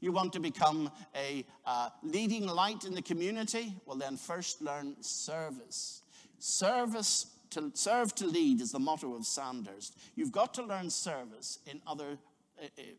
You 0.01 0.13
want 0.13 0.33
to 0.35 0.41
become 0.41 0.91
a 1.15 1.45
uh, 1.65 1.91
leading 2.03 2.47
light 2.47 2.85
in 2.85 2.95
the 2.95 3.03
community? 3.03 3.75
Well, 3.87 3.97
then, 3.97 4.17
first, 4.17 4.63
learn 4.63 4.97
service. 5.01 6.03
Service 6.39 7.27
to 7.51 7.71
serve 7.75 8.15
to 8.17 8.27
lead 8.27 8.61
is 8.61 8.73
the 8.73 8.79
motto 8.79 9.15
of 9.15 9.25
Sandhurst. 9.25 9.97
You've 10.15 10.33
got 10.33 10.55
to 10.55 10.63
learn 10.63 10.91
service 10.91 11.59
in 11.67 11.81
other 11.87 12.19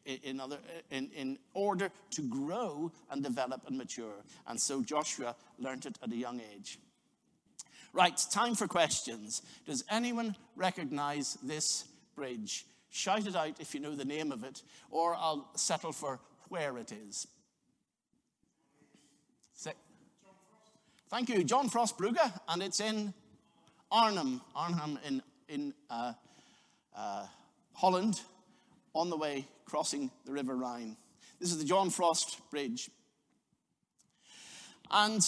in, 0.06 0.40
other, 0.40 0.60
in, 0.92 1.10
in 1.16 1.40
order 1.54 1.90
to 2.12 2.22
grow 2.22 2.92
and 3.10 3.24
develop 3.24 3.62
and 3.68 3.78
mature. 3.78 4.24
And 4.46 4.60
so 4.60 4.84
Joshua 4.84 5.36
learned 5.58 5.88
it 5.88 5.98
at 6.04 6.12
a 6.12 6.16
young 6.16 6.42
age. 6.54 6.80
Right, 7.94 8.22
time 8.32 8.54
for 8.54 8.68
questions. 8.68 9.42
Does 9.66 9.84
anyone 9.90 10.36
recognize 10.56 11.38
this 11.42 11.86
bridge? 12.16 12.66
Shout 12.90 13.26
it 13.28 13.36
out 13.36 13.60
if 13.60 13.74
you 13.74 13.80
know 13.80 13.96
the 13.96 14.06
name 14.06 14.32
of 14.32 14.44
it, 14.44 14.62
or 14.92 15.16
I'll 15.16 15.50
settle 15.56 15.92
for 15.92 16.20
where 16.50 16.78
it 16.78 16.92
is. 16.92 17.28
Thank 21.10 21.30
you, 21.30 21.42
John 21.46 21.70
Frost 21.70 21.98
Brugge, 21.98 22.20
and 22.50 22.62
it's 22.62 22.82
in 22.82 23.14
Arnhem, 23.90 24.42
Arnhem 24.54 25.00
in, 25.08 25.22
in 25.48 25.74
uh, 25.90 26.12
uh, 26.94 27.26
Holland, 27.72 28.20
on 28.94 29.10
the 29.10 29.16
way 29.16 29.48
crossing 29.64 30.12
the 30.26 30.34
River 30.34 30.58
Rhine. 30.58 30.98
This 31.40 31.50
is 31.50 31.60
the 31.60 31.64
John 31.64 31.92
Frost 31.92 32.42
Bridge. 32.52 32.90
And 34.92 35.22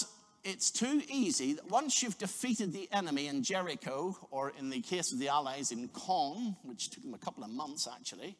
it's 0.44 0.70
too 0.70 1.00
easy 1.08 1.54
that 1.54 1.70
once 1.70 2.02
you've 2.02 2.18
defeated 2.18 2.74
the 2.74 2.86
enemy 2.92 3.28
in 3.28 3.42
Jericho, 3.42 4.14
or 4.30 4.52
in 4.58 4.68
the 4.68 4.82
case 4.82 5.12
of 5.12 5.18
the 5.18 5.28
Allies 5.28 5.72
in 5.72 5.88
Caen, 5.88 6.56
which 6.62 6.90
took 6.90 7.02
them 7.02 7.14
a 7.14 7.18
couple 7.18 7.42
of 7.42 7.48
months 7.48 7.88
actually, 7.90 8.36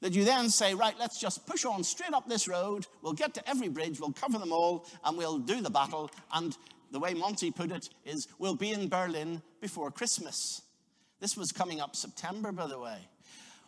that 0.00 0.12
you 0.12 0.24
then 0.24 0.50
say, 0.50 0.74
right, 0.74 0.94
let's 0.98 1.20
just 1.20 1.46
push 1.46 1.64
on 1.64 1.84
straight 1.84 2.12
up 2.12 2.28
this 2.28 2.48
road, 2.48 2.86
we'll 3.02 3.12
get 3.12 3.34
to 3.34 3.48
every 3.48 3.68
bridge, 3.68 4.00
we'll 4.00 4.12
cover 4.12 4.38
them 4.38 4.52
all, 4.52 4.86
and 5.04 5.16
we'll 5.16 5.38
do 5.38 5.60
the 5.60 5.70
battle, 5.70 6.10
and 6.32 6.56
the 6.90 7.00
way 7.00 7.14
Monty 7.14 7.50
put 7.50 7.72
it 7.72 7.88
is, 8.04 8.28
we'll 8.38 8.54
be 8.54 8.70
in 8.70 8.88
Berlin 8.88 9.42
before 9.60 9.90
Christmas. 9.90 10.62
This 11.20 11.36
was 11.36 11.52
coming 11.52 11.80
up 11.80 11.96
September, 11.96 12.52
by 12.52 12.66
the 12.66 12.78
way. 12.78 12.98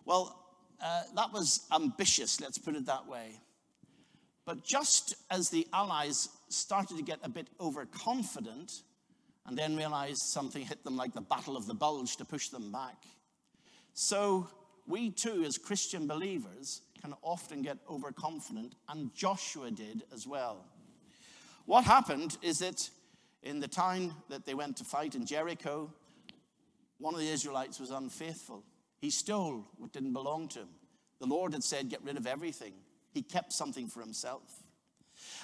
Well, 0.05 0.45
uh, 0.81 1.03
that 1.15 1.33
was 1.33 1.67
ambitious, 1.75 2.41
let's 2.41 2.59
put 2.59 2.77
it 2.77 2.87
that 2.87 3.09
way. 3.09 3.41
But 4.45 4.63
just 4.63 5.17
as 5.31 5.51
the 5.51 5.67
Allies 5.73 6.29
started 6.49 6.99
to 6.99 7.03
get 7.03 7.19
a 7.25 7.29
bit 7.29 7.49
overconfident 7.61 8.83
and 9.47 9.59
then 9.59 9.77
realized 9.77 10.23
something 10.23 10.63
hit 10.63 10.85
them 10.85 10.97
like 10.97 11.13
the 11.13 11.21
Battle 11.21 11.57
of 11.57 11.67
the 11.67 11.75
Bulge 11.75 12.17
to 12.19 12.25
push 12.25 12.49
them 12.49 12.71
back, 12.71 13.05
so 13.93 14.49
we 14.87 15.11
too, 15.11 15.45
as 15.45 15.59
Christian 15.59 16.07
believers, 16.07 16.83
can 17.01 17.15
often 17.23 17.63
get 17.63 17.79
overconfident, 17.89 18.75
and 18.89 19.15
Joshua 19.15 19.71
did 19.71 20.05
as 20.13 20.27
well. 20.27 20.65
What 21.65 21.85
happened 21.85 22.37
is 22.43 22.61
that 22.61 22.89
in 23.43 23.61
the 23.61 23.69
time 23.69 24.15
that 24.29 24.47
they 24.47 24.55
went 24.55 24.77
to 24.79 24.85
fight 24.85 25.15
in 25.15 25.27
Jericho, 25.27 25.93
one 26.99 27.15
of 27.15 27.21
the 27.21 27.29
Israelites 27.29 27.81
was 27.81 27.91
unfaithful. 27.91 28.65
He 28.99 29.11
stole 29.11 29.67
what 29.77 29.93
didn't 29.93 30.13
belong 30.13 30.49
to 30.49 30.61
him. 30.61 30.69
The 31.19 31.27
Lord 31.27 31.53
had 31.53 31.65
said, 31.65 31.89
Get 31.89 32.03
rid 32.03 32.17
of 32.17 32.27
everything. 32.27 32.73
He 33.13 33.23
kept 33.23 33.53
something 33.53 33.89
for 33.89 34.01
himself. 34.01 34.63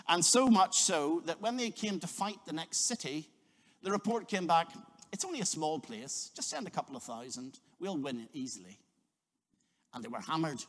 And 0.08 0.24
so 0.24 0.48
much 0.48 0.78
so 0.80 1.22
that 1.26 1.40
when 1.40 1.56
they 1.56 1.70
came 1.70 1.98
to 2.00 2.06
fight 2.06 2.38
the 2.46 2.52
next 2.52 2.86
city, 2.86 3.28
the 3.82 3.90
report 3.90 4.28
came 4.28 4.46
back 4.46 4.68
it's 5.12 5.26
only 5.26 5.40
a 5.40 5.46
small 5.46 5.78
place, 5.78 6.30
just 6.34 6.48
send 6.48 6.66
a 6.66 6.70
couple 6.70 6.96
of 6.96 7.02
thousand, 7.02 7.60
we'll 7.78 7.98
win 7.98 8.20
it 8.20 8.28
easily. 8.32 8.78
And 9.94 10.02
they 10.02 10.08
were 10.08 10.20
hammered 10.20 10.62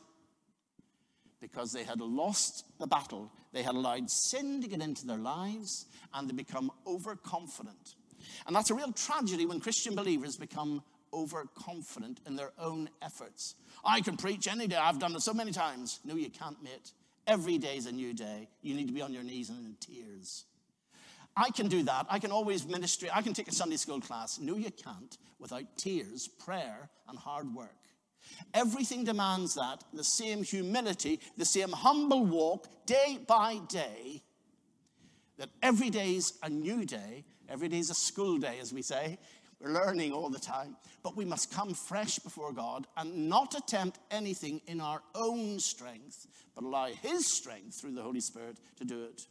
because 1.40 1.72
they 1.72 1.84
had 1.84 2.00
lost 2.00 2.64
the 2.78 2.86
battle. 2.86 3.30
They 3.52 3.62
had 3.62 3.74
allowed 3.74 4.10
sin 4.10 4.62
to 4.62 4.68
get 4.68 4.82
into 4.82 5.06
their 5.06 5.18
lives 5.18 5.86
and 6.12 6.28
they 6.28 6.34
become 6.34 6.70
overconfident. 6.86 7.94
And 8.46 8.56
that's 8.56 8.70
a 8.70 8.74
real 8.74 8.92
tragedy 8.92 9.46
when 9.46 9.60
Christian 9.60 9.94
believers 9.94 10.36
become 10.36 10.82
overconfident 11.12 12.20
in 12.26 12.36
their 12.36 12.52
own 12.58 12.88
efforts. 13.02 13.54
I 13.84 14.00
can 14.00 14.16
preach 14.16 14.48
any 14.48 14.66
day. 14.66 14.76
I've 14.76 14.98
done 14.98 15.14
it 15.14 15.20
so 15.20 15.34
many 15.34 15.52
times. 15.52 16.00
No, 16.04 16.16
you 16.16 16.30
can't, 16.30 16.60
mate. 16.62 16.92
Every 17.26 17.58
day 17.58 17.76
is 17.76 17.86
a 17.86 17.92
new 17.92 18.12
day. 18.12 18.48
You 18.62 18.74
need 18.74 18.88
to 18.88 18.92
be 18.92 19.02
on 19.02 19.12
your 19.12 19.22
knees 19.22 19.50
and 19.50 19.64
in 19.66 19.76
tears. 19.80 20.44
I 21.36 21.50
can 21.50 21.68
do 21.68 21.82
that. 21.84 22.06
I 22.08 22.18
can 22.18 22.30
always 22.30 22.66
ministry. 22.66 23.08
I 23.12 23.22
can 23.22 23.34
take 23.34 23.48
a 23.48 23.54
Sunday 23.54 23.76
school 23.76 24.00
class. 24.00 24.38
No, 24.38 24.56
you 24.56 24.70
can't 24.70 25.16
without 25.38 25.76
tears, 25.76 26.28
prayer, 26.28 26.88
and 27.08 27.18
hard 27.18 27.52
work. 27.54 27.74
Everything 28.52 29.04
demands 29.04 29.54
that 29.54 29.82
the 29.92 30.04
same 30.04 30.42
humility, 30.42 31.20
the 31.36 31.44
same 31.44 31.72
humble 31.72 32.24
walk 32.24 32.68
day 32.86 33.18
by 33.26 33.58
day. 33.68 34.22
That 35.38 35.50
every 35.62 35.90
day 35.90 36.14
is 36.14 36.34
a 36.42 36.48
new 36.48 36.84
day. 36.84 37.24
Every 37.48 37.68
day 37.68 37.78
is 37.78 37.90
a 37.90 37.94
school 37.94 38.38
day, 38.38 38.58
as 38.60 38.72
we 38.72 38.82
say. 38.82 39.18
We're 39.60 39.72
learning 39.72 40.12
all 40.12 40.30
the 40.30 40.38
time. 40.38 40.76
But 41.02 41.16
we 41.16 41.24
must 41.24 41.52
come 41.52 41.74
fresh 41.74 42.18
before 42.18 42.52
God 42.52 42.86
and 42.96 43.28
not 43.28 43.54
attempt 43.54 43.98
anything 44.10 44.60
in 44.66 44.80
our 44.80 45.02
own 45.14 45.58
strength, 45.58 46.26
but 46.54 46.64
allow 46.64 46.86
His 46.86 47.26
strength 47.26 47.80
through 47.80 47.94
the 47.94 48.02
Holy 48.02 48.20
Spirit 48.20 48.58
to 48.76 48.84
do 48.84 49.04
it. 49.04 49.26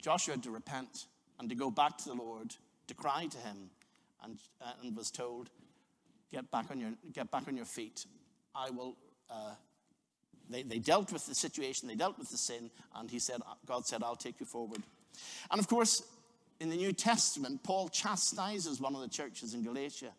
Joshua 0.00 0.34
had 0.34 0.42
to 0.44 0.50
repent 0.50 1.06
and 1.38 1.48
to 1.48 1.54
go 1.54 1.70
back 1.70 1.98
to 1.98 2.08
the 2.08 2.14
Lord, 2.14 2.54
to 2.86 2.94
cry 2.94 3.26
to 3.26 3.38
Him, 3.38 3.70
and, 4.22 4.38
uh, 4.60 4.72
and 4.82 4.96
was 4.96 5.10
told, 5.10 5.50
get 6.32 6.50
back 6.50 6.66
on 6.70 6.80
your, 6.80 6.90
get 7.12 7.30
back 7.30 7.48
on 7.48 7.56
your 7.56 7.66
feet. 7.66 8.06
I 8.54 8.70
will. 8.70 8.96
Uh, 9.30 9.52
they, 10.48 10.62
they 10.64 10.78
dealt 10.78 11.12
with 11.12 11.26
the 11.26 11.34
situation, 11.34 11.88
they 11.88 11.94
dealt 11.94 12.18
with 12.18 12.30
the 12.30 12.36
sin, 12.36 12.70
and 12.96 13.08
he 13.08 13.20
said, 13.20 13.40
God 13.66 13.86
said, 13.86 14.02
I'll 14.02 14.16
take 14.16 14.40
you 14.40 14.46
forward. 14.46 14.82
And 15.50 15.60
of 15.60 15.68
course, 15.68 16.02
in 16.58 16.68
the 16.68 16.76
New 16.76 16.92
Testament, 16.92 17.62
Paul 17.62 17.88
chastises 17.88 18.80
one 18.80 18.94
of 18.94 19.00
the 19.00 19.08
churches 19.08 19.54
in 19.54 19.62
Galatia 19.62 20.10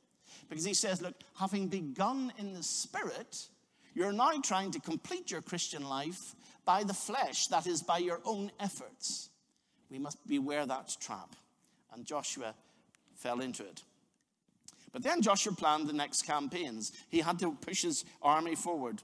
because 0.49 0.65
he 0.65 0.73
says, 0.73 1.01
Look, 1.01 1.15
having 1.37 1.67
begun 1.67 2.31
in 2.37 2.53
the 2.53 2.63
Spirit, 2.63 3.47
you're 3.93 4.13
now 4.13 4.31
trying 4.41 4.71
to 4.71 4.79
complete 4.79 5.31
your 5.31 5.41
Christian 5.41 5.87
life 5.87 6.35
by 6.65 6.83
the 6.83 6.93
flesh, 6.93 7.47
that 7.47 7.67
is, 7.67 7.83
by 7.83 7.97
your 7.97 8.19
own 8.25 8.51
efforts. 8.59 9.29
We 9.89 9.99
must 9.99 10.25
beware 10.27 10.65
that 10.65 10.95
trap. 11.01 11.35
And 11.93 12.05
Joshua 12.05 12.55
fell 13.15 13.41
into 13.41 13.63
it. 13.63 13.83
But 14.91 15.03
then 15.03 15.21
Joshua 15.21 15.53
planned 15.53 15.87
the 15.87 15.93
next 15.93 16.23
campaigns. 16.23 16.91
He 17.09 17.19
had 17.19 17.39
to 17.39 17.53
push 17.61 17.83
his 17.83 18.05
army 18.21 18.55
forward. 18.55 19.01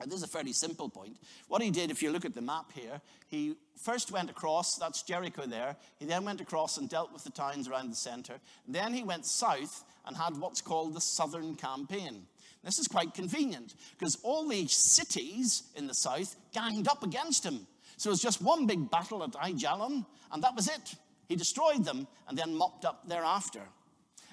And 0.00 0.10
this 0.10 0.18
is 0.18 0.24
a 0.24 0.28
fairly 0.28 0.54
simple 0.54 0.88
point. 0.88 1.18
What 1.48 1.60
he 1.60 1.70
did, 1.70 1.90
if 1.90 2.02
you 2.02 2.10
look 2.10 2.24
at 2.24 2.34
the 2.34 2.40
map 2.40 2.72
here, 2.72 3.02
he 3.28 3.56
first 3.76 4.10
went 4.10 4.30
across, 4.30 4.76
that's 4.76 5.02
Jericho 5.02 5.46
there. 5.46 5.76
He 5.98 6.06
then 6.06 6.24
went 6.24 6.40
across 6.40 6.78
and 6.78 6.88
dealt 6.88 7.12
with 7.12 7.22
the 7.22 7.30
towns 7.30 7.68
around 7.68 7.90
the 7.90 7.96
center. 7.96 8.40
Then 8.66 8.94
he 8.94 9.02
went 9.02 9.26
south 9.26 9.84
and 10.06 10.16
had 10.16 10.38
what's 10.38 10.62
called 10.62 10.94
the 10.94 11.02
Southern 11.02 11.54
Campaign. 11.54 12.26
This 12.64 12.78
is 12.78 12.88
quite 12.88 13.14
convenient 13.14 13.74
because 13.98 14.18
all 14.22 14.48
the 14.48 14.66
cities 14.68 15.64
in 15.76 15.86
the 15.86 15.94
south 15.94 16.36
ganged 16.52 16.88
up 16.88 17.02
against 17.02 17.44
him. 17.44 17.66
So 17.96 18.08
it 18.08 18.12
was 18.12 18.22
just 18.22 18.40
one 18.42 18.66
big 18.66 18.90
battle 18.90 19.22
at 19.22 19.32
Aijalon, 19.32 20.06
and 20.32 20.42
that 20.42 20.56
was 20.56 20.68
it. 20.68 20.94
He 21.28 21.36
destroyed 21.36 21.84
them 21.84 22.06
and 22.28 22.36
then 22.38 22.56
mopped 22.56 22.86
up 22.86 23.06
thereafter. 23.06 23.62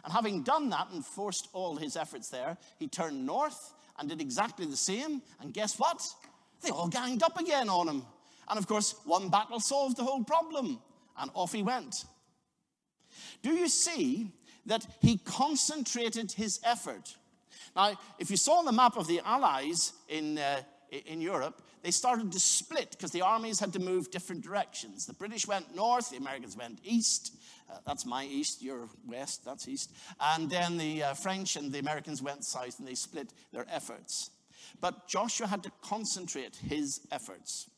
And 0.07 0.13
having 0.13 0.41
done 0.41 0.69
that 0.69 0.87
and 0.93 1.05
forced 1.05 1.49
all 1.51 1.75
his 1.75 1.97
efforts 1.97 2.29
there, 2.29 2.55
he 2.79 2.87
turned 2.87 3.25
north 3.25 3.73
and 3.99 4.07
did 4.07 4.21
exactly 4.21 4.65
the 4.65 4.77
same. 4.77 5.21
And 5.41 5.53
guess 5.53 5.77
what? 5.77 6.01
They 6.61 6.69
all 6.69 6.87
ganged 6.87 7.23
up 7.23 7.37
again 7.37 7.67
on 7.67 7.89
him. 7.89 8.03
And 8.47 8.57
of 8.57 8.67
course, 8.67 8.95
one 9.03 9.27
battle 9.27 9.59
solved 9.59 9.97
the 9.97 10.05
whole 10.05 10.23
problem. 10.23 10.79
And 11.19 11.29
off 11.33 11.51
he 11.51 11.61
went. 11.61 12.05
Do 13.43 13.51
you 13.51 13.67
see 13.67 14.31
that 14.65 14.87
he 15.01 15.17
concentrated 15.17 16.31
his 16.31 16.61
effort? 16.63 17.17
Now, 17.75 17.99
if 18.17 18.31
you 18.31 18.37
saw 18.37 18.61
the 18.61 18.71
map 18.71 18.95
of 18.95 19.07
the 19.07 19.19
Allies 19.25 19.91
in, 20.07 20.37
uh, 20.37 20.61
in 21.05 21.19
Europe, 21.19 21.61
they 21.83 21.91
started 21.91 22.31
to 22.31 22.39
split 22.39 22.91
because 22.91 23.11
the 23.11 23.23
armies 23.23 23.59
had 23.59 23.73
to 23.73 23.79
move 23.79 24.09
different 24.09 24.41
directions. 24.41 25.05
The 25.05 25.13
British 25.15 25.45
went 25.45 25.75
north, 25.75 26.11
the 26.11 26.17
Americans 26.17 26.55
went 26.55 26.79
east. 26.85 27.33
Uh, 27.69 27.77
that's 27.85 28.05
my 28.05 28.25
east, 28.25 28.61
your 28.61 28.87
west, 29.05 29.43
that's 29.43 29.67
east. 29.67 29.91
And 30.19 30.49
then 30.49 30.77
the 30.77 31.03
uh, 31.03 31.13
French 31.13 31.55
and 31.55 31.71
the 31.71 31.79
Americans 31.79 32.21
went 32.21 32.45
south 32.45 32.79
and 32.79 32.87
they 32.87 32.95
split 32.95 33.33
their 33.51 33.65
efforts. 33.69 34.31
But 34.79 35.07
Joshua 35.07 35.47
had 35.47 35.63
to 35.63 35.71
concentrate 35.81 36.55
his 36.55 37.01
efforts. 37.11 37.69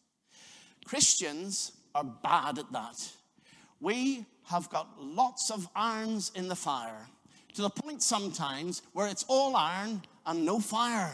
Christians 0.85 1.71
are 1.95 2.03
bad 2.03 2.59
at 2.59 2.71
that. 2.71 3.11
We 3.79 4.25
have 4.45 4.69
got 4.69 4.87
lots 4.99 5.51
of 5.51 5.67
irons 5.75 6.31
in 6.35 6.47
the 6.47 6.55
fire 6.55 7.07
to 7.53 7.61
the 7.61 7.69
point 7.69 8.03
sometimes 8.03 8.81
where 8.93 9.07
it's 9.07 9.25
all 9.27 9.55
iron 9.55 10.01
and 10.25 10.45
no 10.45 10.59
fire. 10.59 11.13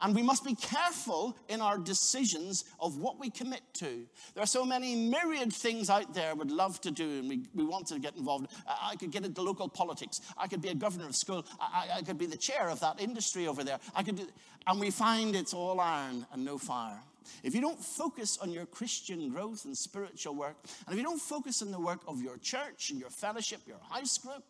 And 0.00 0.14
we 0.14 0.22
must 0.22 0.44
be 0.44 0.54
careful 0.54 1.36
in 1.48 1.60
our 1.60 1.78
decisions 1.78 2.64
of 2.80 2.98
what 2.98 3.18
we 3.18 3.30
commit 3.30 3.62
to. 3.74 4.06
There 4.34 4.42
are 4.42 4.46
so 4.46 4.64
many 4.64 5.08
myriad 5.08 5.52
things 5.52 5.90
out 5.90 6.14
there 6.14 6.34
we'd 6.34 6.50
love 6.50 6.80
to 6.82 6.90
do 6.90 7.20
and 7.20 7.28
we, 7.28 7.42
we 7.54 7.64
want 7.64 7.86
to 7.88 7.98
get 7.98 8.16
involved. 8.16 8.52
I, 8.66 8.96
could 8.96 9.10
get 9.10 9.24
into 9.24 9.42
local 9.42 9.68
politics. 9.68 10.20
I 10.36 10.48
could 10.48 10.62
be 10.62 10.68
a 10.68 10.74
governor 10.74 11.06
of 11.06 11.16
school. 11.16 11.44
I, 11.60 11.88
I, 11.94 11.98
I 11.98 12.02
could 12.02 12.18
be 12.18 12.26
the 12.26 12.36
chair 12.36 12.68
of 12.68 12.80
that 12.80 13.00
industry 13.00 13.46
over 13.46 13.64
there. 13.64 13.78
I 13.94 14.02
could 14.02 14.16
do, 14.16 14.26
and 14.66 14.80
we 14.80 14.90
find 14.90 15.36
it's 15.36 15.54
all 15.54 15.80
iron 15.80 16.26
and 16.32 16.44
no 16.44 16.58
fire. 16.58 17.00
If 17.42 17.54
you 17.54 17.60
don't 17.60 17.82
focus 17.82 18.38
on 18.38 18.50
your 18.50 18.66
Christian 18.66 19.30
growth 19.30 19.64
and 19.64 19.76
spiritual 19.76 20.34
work, 20.34 20.56
and 20.86 20.94
if 20.94 20.96
you 20.96 21.02
don't 21.02 21.20
focus 21.20 21.62
on 21.62 21.70
the 21.70 21.80
work 21.80 22.00
of 22.06 22.22
your 22.22 22.38
church 22.38 22.90
and 22.90 23.00
your 23.00 23.10
fellowship, 23.10 23.60
your 23.66 23.80
house 23.90 24.18
group, 24.18 24.44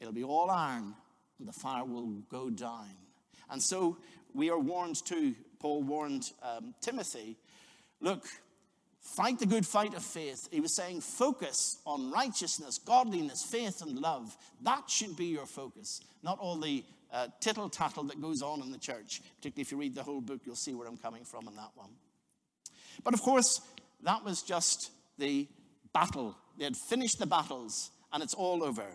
it'll 0.00 0.12
be 0.12 0.24
all 0.24 0.50
iron 0.50 0.94
and 1.38 1.48
the 1.48 1.52
fire 1.52 1.84
will 1.84 2.22
go 2.30 2.50
down. 2.50 2.88
And 3.50 3.62
so 3.62 3.98
we 4.34 4.50
are 4.50 4.58
warned 4.58 5.04
too. 5.04 5.34
Paul 5.60 5.82
warned 5.82 6.30
um, 6.42 6.74
Timothy 6.82 7.36
look, 8.04 8.26
fight 9.00 9.38
the 9.38 9.46
good 9.46 9.66
fight 9.66 9.94
of 9.94 10.02
faith. 10.02 10.48
He 10.50 10.60
was 10.60 10.76
saying, 10.76 11.00
focus 11.00 11.78
on 11.86 12.10
righteousness, 12.10 12.78
godliness, 12.78 13.42
faith, 13.42 13.82
and 13.82 13.98
love. 13.98 14.36
That 14.62 14.88
should 14.88 15.16
be 15.16 15.26
your 15.26 15.46
focus, 15.46 16.00
not 16.22 16.38
all 16.38 16.56
the 16.56 16.84
uh, 17.12 17.28
tittle 17.40 17.68
tattle 17.68 18.04
that 18.04 18.20
goes 18.20 18.42
on 18.42 18.60
in 18.60 18.70
the 18.70 18.78
church. 18.78 19.22
Particularly 19.36 19.62
if 19.62 19.72
you 19.72 19.78
read 19.78 19.94
the 19.94 20.02
whole 20.02 20.20
book, 20.20 20.40
you'll 20.44 20.56
see 20.56 20.74
where 20.74 20.86
I'm 20.86 20.96
coming 20.96 21.24
from 21.24 21.48
in 21.48 21.56
that 21.56 21.70
one. 21.74 21.90
But 23.02 23.14
of 23.14 23.22
course, 23.22 23.60
that 24.02 24.24
was 24.24 24.42
just 24.42 24.90
the 25.18 25.48
battle. 25.92 26.36
They 26.58 26.64
had 26.64 26.76
finished 26.76 27.18
the 27.18 27.26
battles, 27.26 27.90
and 28.12 28.22
it's 28.22 28.34
all 28.34 28.62
over. 28.62 28.86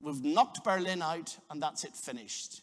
We've 0.00 0.22
knocked 0.22 0.62
Berlin 0.62 1.02
out, 1.02 1.36
and 1.50 1.62
that's 1.62 1.84
it 1.84 1.96
finished. 1.96 2.60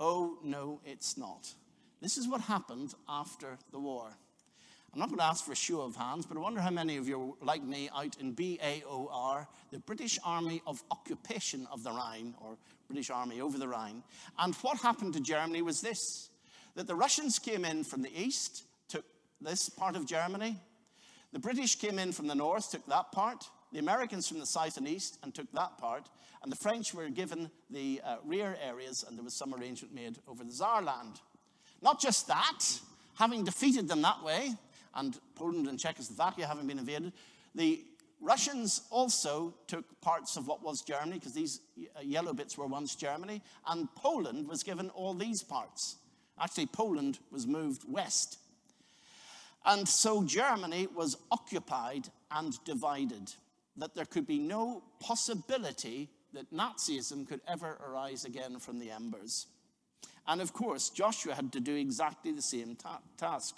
Oh, 0.00 0.38
no, 0.42 0.80
it's 0.84 1.16
not. 1.16 1.52
This 2.00 2.16
is 2.16 2.28
what 2.28 2.40
happened 2.42 2.94
after 3.08 3.58
the 3.72 3.78
war. 3.78 4.08
I'm 4.92 5.00
not 5.00 5.08
going 5.08 5.18
to 5.18 5.24
ask 5.24 5.44
for 5.44 5.52
a 5.52 5.56
show 5.56 5.82
of 5.82 5.96
hands, 5.96 6.24
but 6.24 6.36
I 6.36 6.40
wonder 6.40 6.60
how 6.60 6.70
many 6.70 6.96
of 6.96 7.08
you 7.08 7.36
are 7.40 7.46
like 7.46 7.62
me 7.62 7.90
out 7.94 8.16
in 8.18 8.32
BAOR, 8.32 9.46
the 9.70 9.80
British 9.80 10.18
Army 10.24 10.62
of 10.66 10.82
Occupation 10.90 11.66
of 11.70 11.82
the 11.82 11.90
Rhine, 11.90 12.34
or 12.40 12.56
British 12.88 13.10
Army 13.10 13.40
over 13.40 13.58
the 13.58 13.68
Rhine. 13.68 14.02
And 14.38 14.54
what 14.56 14.78
happened 14.78 15.14
to 15.14 15.20
Germany 15.20 15.62
was 15.62 15.80
this 15.80 16.30
that 16.74 16.86
the 16.86 16.94
Russians 16.94 17.40
came 17.40 17.64
in 17.64 17.82
from 17.82 18.02
the 18.02 18.16
east, 18.16 18.62
took 18.88 19.04
this 19.40 19.68
part 19.68 19.96
of 19.96 20.06
Germany. 20.06 20.56
The 21.32 21.40
British 21.40 21.74
came 21.74 21.98
in 21.98 22.12
from 22.12 22.28
the 22.28 22.36
north, 22.36 22.70
took 22.70 22.86
that 22.86 23.10
part 23.10 23.44
the 23.72 23.78
Americans 23.78 24.28
from 24.28 24.38
the 24.38 24.46
south 24.46 24.76
and 24.76 24.88
east 24.88 25.18
and 25.22 25.34
took 25.34 25.50
that 25.52 25.78
part, 25.78 26.08
and 26.42 26.52
the 26.52 26.56
French 26.56 26.94
were 26.94 27.08
given 27.08 27.50
the 27.70 28.00
uh, 28.04 28.16
rear 28.24 28.56
areas, 28.62 29.04
and 29.06 29.16
there 29.16 29.24
was 29.24 29.34
some 29.34 29.54
arrangement 29.54 29.94
made 29.94 30.18
over 30.26 30.44
the 30.44 30.52
Saarland. 30.52 31.20
Not 31.82 32.00
just 32.00 32.26
that, 32.28 32.60
having 33.16 33.44
defeated 33.44 33.88
them 33.88 34.02
that 34.02 34.22
way, 34.22 34.54
and 34.94 35.18
Poland 35.34 35.68
and 35.68 35.78
Czechoslovakia 35.78 36.46
having 36.46 36.66
been 36.66 36.78
invaded, 36.78 37.12
the 37.54 37.84
Russians 38.20 38.82
also 38.90 39.54
took 39.66 39.84
parts 40.00 40.36
of 40.36 40.48
what 40.48 40.62
was 40.62 40.82
Germany, 40.82 41.18
because 41.18 41.34
these 41.34 41.60
uh, 41.96 42.00
yellow 42.02 42.32
bits 42.32 42.58
were 42.58 42.66
once 42.66 42.96
Germany, 42.96 43.42
and 43.66 43.88
Poland 43.94 44.48
was 44.48 44.62
given 44.62 44.90
all 44.90 45.14
these 45.14 45.42
parts. 45.42 45.96
Actually, 46.40 46.66
Poland 46.66 47.18
was 47.30 47.46
moved 47.46 47.84
west. 47.88 48.38
And 49.64 49.88
so 49.88 50.22
Germany 50.22 50.86
was 50.94 51.16
occupied 51.30 52.08
and 52.30 52.52
divided 52.64 53.34
that 53.78 53.94
there 53.94 54.04
could 54.04 54.26
be 54.26 54.38
no 54.38 54.82
possibility 55.00 56.08
that 56.34 56.52
Nazism 56.52 57.26
could 57.26 57.40
ever 57.48 57.78
arise 57.88 58.24
again 58.24 58.58
from 58.58 58.78
the 58.78 58.90
embers. 58.90 59.46
And 60.26 60.40
of 60.40 60.52
course, 60.52 60.90
Joshua 60.90 61.34
had 61.34 61.52
to 61.52 61.60
do 61.60 61.74
exactly 61.74 62.32
the 62.32 62.42
same 62.42 62.76
ta- 62.76 63.00
task. 63.16 63.56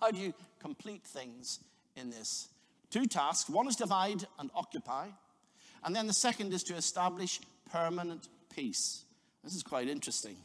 How 0.00 0.10
do 0.10 0.18
you 0.18 0.34
complete 0.60 1.04
things 1.04 1.60
in 1.96 2.10
this? 2.10 2.48
Two 2.90 3.06
tasks 3.06 3.48
one 3.48 3.68
is 3.68 3.76
divide 3.76 4.26
and 4.38 4.50
occupy, 4.54 5.08
and 5.82 5.96
then 5.96 6.06
the 6.06 6.12
second 6.12 6.52
is 6.52 6.62
to 6.64 6.74
establish 6.74 7.40
permanent 7.70 8.28
peace. 8.54 9.04
This 9.42 9.54
is 9.54 9.62
quite 9.62 9.88
interesting. 9.88 10.36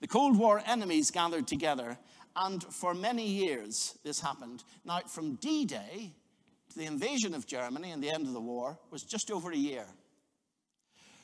The 0.00 0.08
Cold 0.08 0.36
War 0.36 0.62
enemies 0.66 1.10
gathered 1.10 1.46
together, 1.46 1.96
and 2.34 2.62
for 2.64 2.92
many 2.92 3.26
years 3.26 3.96
this 4.02 4.20
happened. 4.20 4.64
Now, 4.84 5.00
from 5.00 5.36
D 5.36 5.64
Day 5.64 6.12
the 6.76 6.86
invasion 6.86 7.34
of 7.34 7.46
Germany 7.46 7.90
and 7.90 8.02
the 8.02 8.10
end 8.10 8.26
of 8.26 8.32
the 8.32 8.40
war 8.40 8.78
was 8.90 9.02
just 9.02 9.30
over 9.30 9.50
a 9.50 9.56
year. 9.56 9.86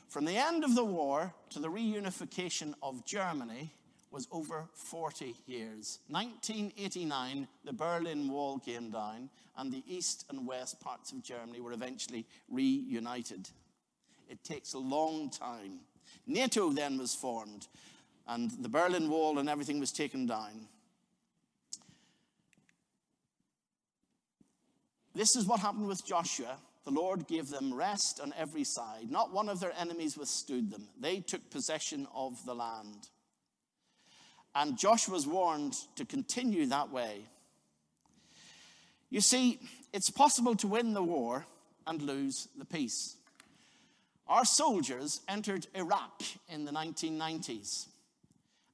From 0.09 0.25
the 0.25 0.37
end 0.37 0.63
of 0.63 0.75
the 0.75 0.85
war 0.85 1.33
to 1.49 1.59
the 1.59 1.69
reunification 1.69 2.73
of 2.81 3.05
Germany 3.05 3.73
was 4.11 4.27
over 4.31 4.69
40 4.73 5.35
years. 5.45 5.99
1989, 6.07 7.47
the 7.65 7.73
Berlin 7.73 8.29
Wall 8.29 8.59
came 8.59 8.91
down, 8.91 9.29
and 9.57 9.71
the 9.71 9.83
east 9.87 10.25
and 10.29 10.47
west 10.47 10.79
parts 10.79 11.11
of 11.11 11.21
Germany 11.21 11.59
were 11.59 11.73
eventually 11.73 12.25
reunited. 12.49 13.49
It 14.29 14.43
takes 14.43 14.73
a 14.73 14.79
long 14.79 15.29
time. 15.29 15.81
NATO 16.25 16.69
then 16.71 16.97
was 16.97 17.13
formed, 17.13 17.67
and 18.27 18.51
the 18.51 18.69
Berlin 18.69 19.09
Wall 19.09 19.37
and 19.37 19.49
everything 19.49 19.79
was 19.79 19.91
taken 19.91 20.25
down. 20.25 20.69
This 25.15 25.37
is 25.37 25.45
what 25.45 25.61
happened 25.61 25.87
with 25.87 26.05
Joshua. 26.05 26.57
The 26.83 26.91
Lord 26.91 27.25
gave 27.25 27.49
them 27.49 27.73
rest 27.73 28.19
on 28.19 28.33
every 28.37 28.65
side. 28.65 29.09
Not 29.09 29.33
one 29.33 29.47
of 29.47 29.61
their 29.61 29.73
enemies 29.79 30.17
withstood 30.17 30.69
them. 30.69 30.89
They 30.99 31.21
took 31.21 31.49
possession 31.49 32.05
of 32.13 32.45
the 32.45 32.53
land. 32.53 33.07
And 34.53 34.77
Joshua 34.77 35.13
was 35.13 35.25
warned 35.25 35.75
to 35.95 36.05
continue 36.05 36.65
that 36.67 36.91
way. 36.91 37.21
You 39.09 39.21
see, 39.21 39.59
it's 39.93 40.09
possible 40.09 40.55
to 40.57 40.67
win 40.67 40.93
the 40.93 41.01
war 41.01 41.45
and 41.87 42.01
lose 42.01 42.49
the 42.57 42.65
peace. 42.65 43.15
Our 44.27 44.43
soldiers 44.43 45.21
entered 45.29 45.67
Iraq 45.75 46.23
in 46.49 46.65
the 46.65 46.71
1990s, 46.71 47.85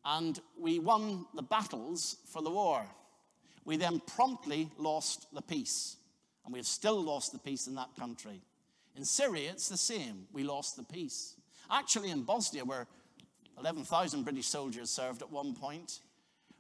and 0.06 0.40
we 0.60 0.80
won 0.80 1.26
the 1.36 1.44
battles 1.44 2.18
for 2.32 2.42
the 2.42 2.50
war. 2.50 2.86
We 3.66 3.78
then 3.78 4.02
promptly 4.08 4.70
lost 4.78 5.28
the 5.34 5.42
peace, 5.42 5.98
and 6.52 6.54
we 6.54 6.60
have 6.60 6.68
still 6.68 7.02
lost 7.02 7.32
the 7.32 7.40
peace 7.40 7.68
in 7.68 7.76
that 7.76 7.96
country. 7.98 8.42
In 8.98 9.06
Syria, 9.06 9.52
it's 9.52 9.70
the 9.70 9.78
same. 9.78 10.28
We 10.34 10.44
lost 10.44 10.76
the 10.76 10.84
peace. 10.84 11.36
Actually, 11.72 12.12
in 12.12 12.24
Bosnia, 12.24 12.66
where 12.66 12.88
11,000 13.58 14.24
British 14.24 14.48
soldiers 14.48 14.90
served 14.90 15.22
at 15.22 15.32
one 15.32 15.56
point, 15.56 16.00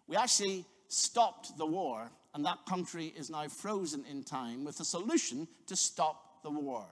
we 0.07 0.15
actually 0.15 0.63
stopped 0.87 1.57
the 1.57 1.65
war, 1.65 2.09
and 2.33 2.45
that 2.45 2.65
country 2.65 3.13
is 3.17 3.29
now 3.29 3.49
frozen 3.49 4.05
in 4.09 4.23
time 4.23 4.63
with 4.63 4.79
a 4.79 4.85
solution 4.85 5.45
to 5.67 5.75
stop 5.75 6.41
the 6.41 6.49
war. 6.49 6.85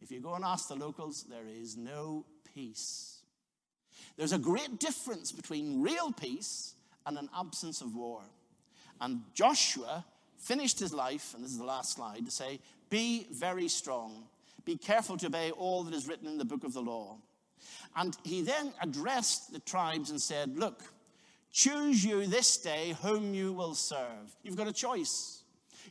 If 0.00 0.12
you 0.12 0.20
go 0.20 0.34
and 0.34 0.44
ask 0.44 0.68
the 0.68 0.76
locals, 0.76 1.24
there 1.28 1.48
is 1.60 1.76
no 1.76 2.24
peace. 2.54 3.16
There's 4.16 4.32
a 4.32 4.38
great 4.38 4.78
difference 4.78 5.32
between 5.32 5.82
real 5.82 6.12
peace 6.12 6.76
and 7.04 7.18
an 7.18 7.28
absence 7.36 7.80
of 7.80 7.96
war. 7.96 8.22
And 9.00 9.22
Joshua 9.34 10.04
finished 10.42 10.78
his 10.78 10.92
life, 10.92 11.32
and 11.34 11.44
this 11.44 11.52
is 11.52 11.58
the 11.58 11.64
last 11.64 11.94
slide, 11.94 12.24
to 12.24 12.30
say, 12.30 12.58
Be 12.90 13.26
very 13.30 13.68
strong. 13.68 14.24
Be 14.64 14.76
careful 14.76 15.16
to 15.18 15.26
obey 15.26 15.50
all 15.52 15.82
that 15.84 15.94
is 15.94 16.06
written 16.06 16.28
in 16.28 16.38
the 16.38 16.44
book 16.44 16.64
of 16.64 16.72
the 16.72 16.82
law. 16.82 17.16
And 17.96 18.16
he 18.24 18.42
then 18.42 18.72
addressed 18.80 19.52
the 19.52 19.58
tribes 19.60 20.10
and 20.10 20.20
said, 20.20 20.56
Look, 20.56 20.82
choose 21.52 22.04
you 22.04 22.26
this 22.26 22.56
day 22.56 22.94
whom 23.02 23.34
you 23.34 23.52
will 23.52 23.74
serve. 23.74 24.36
You've 24.42 24.56
got 24.56 24.68
a 24.68 24.72
choice. 24.72 25.42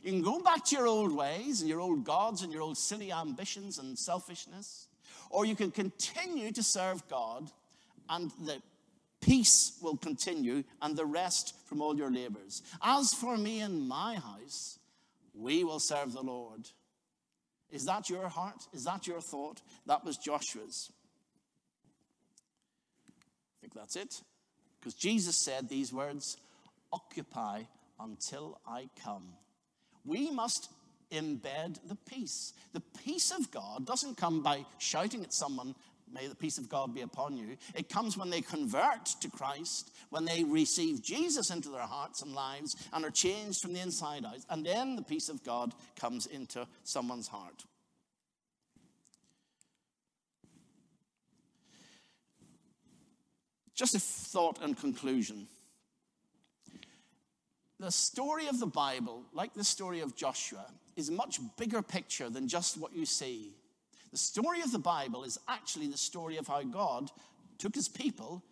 You 0.02 0.10
can 0.10 0.22
go 0.22 0.40
back 0.40 0.64
to 0.66 0.76
your 0.76 0.86
old 0.86 1.12
ways 1.12 1.60
and 1.60 1.68
your 1.68 1.80
old 1.80 2.04
gods 2.04 2.42
and 2.42 2.52
your 2.52 2.62
old 2.62 2.76
silly 2.76 3.12
ambitions 3.12 3.78
and 3.78 3.96
selfishness, 3.96 4.88
or 5.30 5.46
you 5.46 5.54
can 5.54 5.70
continue 5.70 6.50
to 6.52 6.62
serve 6.62 7.06
God 7.08 7.50
and 8.08 8.30
the 8.44 8.60
peace 9.22 9.78
will 9.80 9.96
continue 9.96 10.64
and 10.82 10.94
the 10.96 11.06
rest 11.06 11.54
from 11.66 11.80
all 11.80 11.96
your 11.96 12.10
labors. 12.10 12.62
As 12.82 13.14
for 13.14 13.38
me 13.38 13.60
and 13.60 13.88
my 13.88 14.16
house, 14.16 14.78
we 15.34 15.64
will 15.64 15.80
serve 15.80 16.12
the 16.12 16.22
Lord. 16.22 16.68
Is 17.70 17.86
that 17.86 18.10
your 18.10 18.28
heart? 18.28 18.66
Is 18.74 18.84
that 18.84 19.06
your 19.06 19.22
thought? 19.22 19.62
That 19.86 20.04
was 20.04 20.18
Joshua's. 20.18 20.92
I 23.08 23.56
think 23.62 23.72
that's 23.72 23.96
it. 23.96 24.20
Because 24.78 24.94
Jesus 24.94 25.36
said 25.36 25.68
these 25.68 25.92
words 25.92 26.36
Occupy 26.92 27.62
until 27.98 28.60
I 28.66 28.90
come 29.02 29.32
we 30.04 30.30
must 30.30 30.70
embed 31.10 31.78
the 31.86 31.94
peace. 31.94 32.54
The 32.72 32.80
peace 33.04 33.30
of 33.30 33.50
God 33.50 33.86
doesn't 33.86 34.16
come 34.16 34.42
by 34.42 34.64
shouting 34.78 35.22
at 35.22 35.32
someone, 35.32 35.74
May 36.12 36.26
the 36.26 36.34
peace 36.34 36.58
of 36.58 36.68
God 36.68 36.94
be 36.94 37.00
upon 37.00 37.36
you. 37.36 37.56
It 37.74 37.88
comes 37.88 38.16
when 38.16 38.30
they 38.30 38.40
convert 38.40 39.06
to 39.20 39.30
Christ, 39.30 39.90
when 40.10 40.24
they 40.24 40.44
receive 40.44 41.02
Jesus 41.02 41.50
into 41.50 41.70
their 41.70 41.80
hearts 41.80 42.22
and 42.22 42.34
lives 42.34 42.76
and 42.92 43.04
are 43.04 43.10
changed 43.10 43.60
from 43.60 43.72
the 43.72 43.80
inside 43.80 44.24
out. 44.24 44.38
And 44.50 44.64
then 44.64 44.96
the 44.96 45.02
peace 45.02 45.28
of 45.28 45.42
God 45.42 45.74
comes 45.96 46.26
into 46.26 46.66
someone's 46.84 47.28
heart. 47.28 47.64
Just 53.74 53.94
a 53.94 53.98
thought 53.98 54.62
and 54.62 54.76
conclusion 54.76 55.48
the 57.82 57.90
story 57.90 58.46
of 58.46 58.60
the 58.60 58.66
Bible, 58.66 59.24
like 59.32 59.54
the 59.54 59.64
story 59.64 60.00
of 60.00 60.14
Joshua, 60.14 60.64
is 60.94 61.08
a 61.08 61.12
much 61.12 61.40
bigger 61.58 61.82
picture 61.82 62.30
than 62.30 62.46
just 62.46 62.78
what 62.78 62.94
you 62.94 63.04
see. 63.04 63.56
The 64.12 64.18
story 64.18 64.60
of 64.60 64.70
the 64.70 64.78
Bible 64.78 65.24
is 65.24 65.38
actually 65.48 65.88
the 65.88 65.96
story 65.96 66.36
of 66.36 66.46
how 66.46 66.62
God 66.62 67.10
took 67.58 67.74
his 67.74 67.88
people, 67.88 68.42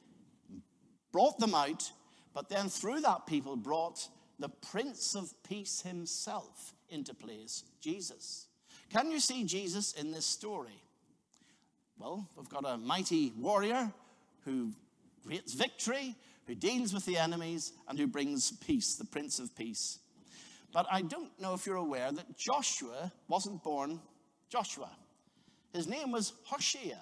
brought 1.13 1.39
them 1.39 1.55
out, 1.55 1.93
but 2.35 2.49
then 2.49 2.69
through 2.69 3.03
that 3.03 3.27
people 3.27 3.57
brought 3.57 4.09
the 4.39 4.49
Prince 4.49 5.15
of 5.15 5.35
Peace 5.47 5.83
himself 5.83 6.73
into 6.89 7.13
place, 7.13 7.65
Jesus. 7.81 8.47
Can 8.91 9.11
you 9.11 9.21
see 9.21 9.45
Jesus 9.45 9.93
in 9.93 10.13
this 10.13 10.25
story? 10.25 10.83
Well, 11.99 12.27
we've 12.37 12.49
got 12.49 12.65
a 12.65 12.79
mighty 12.79 13.33
warrior 13.37 13.93
who 14.47 14.73
creates 15.27 15.53
victory, 15.53 16.17
who 16.47 16.55
deals 16.55 16.95
with 16.95 17.05
the 17.05 17.19
enemies 17.19 17.73
and 17.87 17.99
who 17.99 18.07
brings 18.07 18.51
peace, 18.51 18.95
the 18.95 19.05
Prince 19.05 19.39
of 19.39 19.55
Peace. 19.55 19.99
But 20.73 20.87
I 20.91 21.03
don't 21.03 21.39
know 21.39 21.53
if 21.53 21.67
you're 21.67 21.77
aware 21.77 22.11
that 22.11 22.39
Joshua 22.39 23.13
wasn't 23.29 23.63
born 23.63 24.01
Joshua. 24.49 24.91
His 25.73 25.87
name 25.87 26.11
was 26.11 26.33
Hoshea 26.45 26.99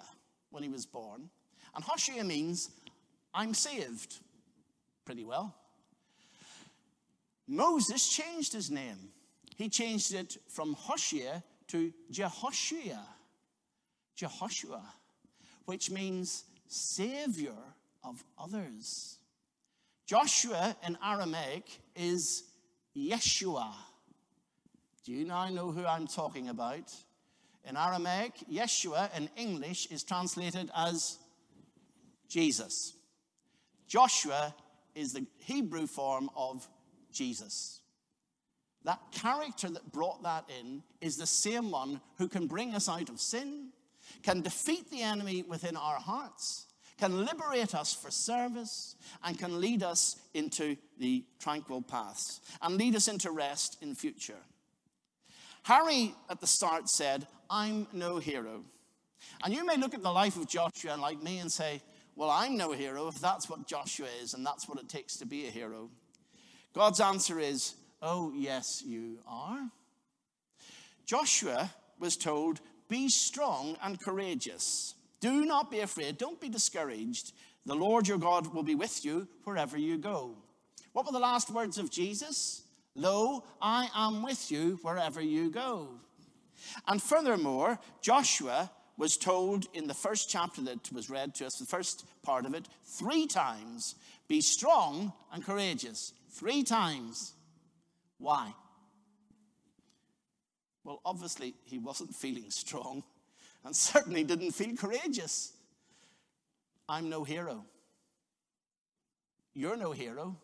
when 0.50 0.62
he 0.62 0.68
was 0.68 0.87
born. 0.87 1.31
And 1.74 1.85
Hoshea 1.85 2.22
means, 2.22 2.70
I'm 3.35 3.54
saved. 3.54 4.18
Pretty 5.04 5.24
well. 5.24 5.54
Moses 7.46 8.09
changed 8.09 8.52
his 8.52 8.70
name. 8.70 9.11
He 9.57 9.68
changed 9.68 10.12
it 10.14 10.37
from 10.48 10.74
Hoshea 10.74 11.42
to 11.68 11.92
Jehoshua. 12.12 13.00
Jehoshua, 14.16 14.83
which 15.64 15.90
means 15.90 16.44
savior 16.66 17.57
of 18.04 18.22
others. 18.38 19.18
Joshua 20.07 20.76
in 20.87 20.98
Aramaic 21.04 21.64
is 21.94 22.44
Yeshua. 22.96 23.72
Do 25.04 25.12
you 25.12 25.24
now 25.24 25.48
know 25.48 25.70
who 25.70 25.87
I'm 25.87 26.07
talking 26.07 26.48
about? 26.48 26.92
In 27.64 27.76
Aramaic, 27.76 28.34
Yeshua 28.50 29.14
in 29.16 29.28
English 29.36 29.86
is 29.86 30.02
translated 30.02 30.70
as 30.74 31.18
Jesus. 32.28 32.94
Joshua 33.86 34.54
is 34.94 35.12
the 35.12 35.26
Hebrew 35.38 35.86
form 35.86 36.30
of 36.36 36.66
Jesus. 37.12 37.80
That 38.84 39.00
character 39.12 39.68
that 39.68 39.92
brought 39.92 40.22
that 40.22 40.44
in 40.60 40.82
is 41.00 41.16
the 41.16 41.26
same 41.26 41.70
one 41.70 42.00
who 42.16 42.28
can 42.28 42.46
bring 42.46 42.74
us 42.74 42.88
out 42.88 43.08
of 43.08 43.20
sin, 43.20 43.70
can 44.22 44.40
defeat 44.40 44.90
the 44.90 45.02
enemy 45.02 45.42
within 45.42 45.76
our 45.76 45.98
hearts, 45.98 46.66
can 46.98 47.24
liberate 47.24 47.74
us 47.74 47.94
for 47.94 48.10
service, 48.10 48.96
and 49.22 49.38
can 49.38 49.60
lead 49.60 49.82
us 49.82 50.16
into 50.34 50.76
the 50.98 51.24
tranquil 51.38 51.82
paths 51.82 52.40
and 52.62 52.76
lead 52.76 52.96
us 52.96 53.08
into 53.08 53.30
rest 53.30 53.78
in 53.82 53.94
future. 53.94 54.42
Harry 55.64 56.14
at 56.30 56.40
the 56.40 56.46
start 56.46 56.88
said, 56.88 57.26
I'm 57.50 57.86
no 57.92 58.18
hero. 58.18 58.64
And 59.44 59.52
you 59.52 59.64
may 59.64 59.76
look 59.76 59.94
at 59.94 60.02
the 60.02 60.10
life 60.10 60.36
of 60.36 60.48
Joshua 60.48 60.92
and 60.92 61.02
like 61.02 61.22
me 61.22 61.38
and 61.38 61.50
say, 61.50 61.82
Well, 62.16 62.30
I'm 62.30 62.56
no 62.56 62.72
hero 62.72 63.08
if 63.08 63.20
that's 63.20 63.48
what 63.48 63.66
Joshua 63.66 64.06
is 64.22 64.34
and 64.34 64.44
that's 64.44 64.68
what 64.68 64.78
it 64.78 64.88
takes 64.88 65.16
to 65.18 65.26
be 65.26 65.46
a 65.46 65.50
hero. 65.50 65.90
God's 66.74 67.00
answer 67.00 67.38
is, 67.38 67.74
Oh, 68.00 68.32
yes, 68.34 68.82
you 68.86 69.18
are. 69.26 69.68
Joshua 71.04 71.70
was 71.98 72.16
told, 72.16 72.61
Be 72.88 73.09
strong 73.09 73.76
and 73.82 74.00
courageous. 74.00 74.94
Do 75.20 75.44
not 75.44 75.70
be 75.70 75.80
afraid. 75.80 76.18
Don't 76.18 76.40
be 76.40 76.48
discouraged. 76.48 77.32
The 77.66 77.74
Lord 77.74 78.06
your 78.06 78.18
God 78.18 78.54
will 78.54 78.62
be 78.62 78.74
with 78.74 79.04
you 79.04 79.28
wherever 79.44 79.76
you 79.76 79.98
go. 79.98 80.36
What 80.92 81.06
were 81.06 81.12
the 81.12 81.18
last 81.18 81.50
words 81.50 81.76
of 81.78 81.90
Jesus? 81.90 82.62
Lo, 82.99 83.44
I 83.62 83.88
am 83.94 84.22
with 84.22 84.51
you 84.51 84.78
wherever 84.82 85.20
you 85.20 85.51
go. 85.51 85.88
And 86.88 87.01
furthermore, 87.01 87.78
Joshua 88.03 88.70
was 88.96 89.16
told 89.16 89.66
in 89.72 89.86
the 89.86 89.94
first 89.94 90.28
chapter 90.28 90.61
that 90.62 90.92
was 90.92 91.09
read 91.09 91.32
to 91.36 91.46
us, 91.46 91.59
the 91.59 91.64
first 91.64 92.05
part 92.22 92.44
of 92.44 92.55
it, 92.55 92.66
three 92.84 93.28
times 93.28 93.94
be 94.26 94.40
strong 94.40 95.12
and 95.32 95.44
courageous. 95.44 96.12
Three 96.30 96.64
times. 96.64 97.34
Why? 98.18 98.53
Well, 100.82 101.01
obviously, 101.05 101.55
he 101.64 101.78
wasn't 101.78 102.14
feeling 102.14 102.51
strong 102.51 103.05
and 103.64 103.76
certainly 103.76 104.24
didn't 104.24 104.53
feel 104.53 104.74
courageous. 104.74 105.53
I'm 106.88 107.09
no 107.09 107.22
hero. 107.22 107.64
You're 109.55 109.76
no 109.76 109.92
hero, 109.92 110.36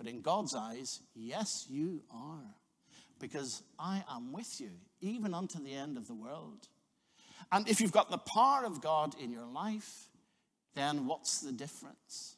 but 0.00 0.08
in 0.08 0.22
God's 0.22 0.54
eyes, 0.54 1.00
yes, 1.14 1.66
you 1.68 2.00
are. 2.10 2.54
Because 3.18 3.62
I 3.78 4.02
am 4.10 4.32
with 4.32 4.58
you, 4.58 4.70
even 5.02 5.34
unto 5.34 5.62
the 5.62 5.74
end 5.74 5.98
of 5.98 6.06
the 6.06 6.14
world. 6.14 6.68
And 7.52 7.68
if 7.68 7.82
you've 7.82 7.92
got 7.92 8.10
the 8.10 8.16
power 8.16 8.64
of 8.64 8.80
God 8.80 9.14
in 9.22 9.30
your 9.30 9.44
life, 9.44 10.08
then 10.74 11.06
what's 11.06 11.40
the 11.42 11.52
difference? 11.52 12.36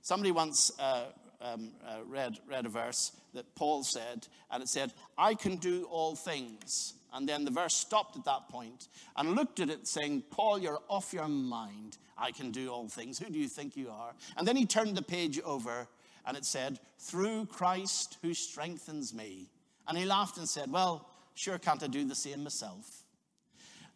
Somebody 0.00 0.32
once 0.32 0.72
uh, 0.80 1.04
um, 1.40 1.70
uh, 1.86 1.98
read, 2.04 2.38
read 2.48 2.66
a 2.66 2.68
verse 2.68 3.12
that 3.34 3.54
Paul 3.54 3.84
said, 3.84 4.26
and 4.50 4.60
it 4.60 4.68
said, 4.68 4.92
I 5.16 5.34
can 5.34 5.58
do 5.58 5.84
all 5.88 6.16
things. 6.16 6.94
And 7.12 7.28
then 7.28 7.44
the 7.44 7.52
verse 7.52 7.76
stopped 7.76 8.16
at 8.16 8.24
that 8.24 8.48
point 8.48 8.88
and 9.16 9.36
looked 9.36 9.60
at 9.60 9.70
it, 9.70 9.86
saying, 9.86 10.24
Paul, 10.32 10.58
you're 10.58 10.80
off 10.88 11.12
your 11.12 11.28
mind. 11.28 11.98
I 12.18 12.32
can 12.32 12.50
do 12.50 12.70
all 12.70 12.88
things. 12.88 13.20
Who 13.20 13.30
do 13.30 13.38
you 13.38 13.48
think 13.48 13.76
you 13.76 13.90
are? 13.90 14.14
And 14.36 14.48
then 14.48 14.56
he 14.56 14.66
turned 14.66 14.96
the 14.96 15.02
page 15.02 15.40
over 15.44 15.86
and 16.26 16.36
it 16.36 16.44
said, 16.44 16.78
Through 16.98 17.46
Christ 17.46 18.18
who 18.22 18.34
strengthens 18.34 19.14
me. 19.14 19.48
And 19.88 19.98
he 19.98 20.04
laughed 20.04 20.38
and 20.38 20.48
said, 20.48 20.70
Well, 20.70 21.08
sure, 21.34 21.58
can't 21.58 21.82
I 21.82 21.86
do 21.86 22.04
the 22.04 22.14
same 22.14 22.44
myself? 22.44 23.02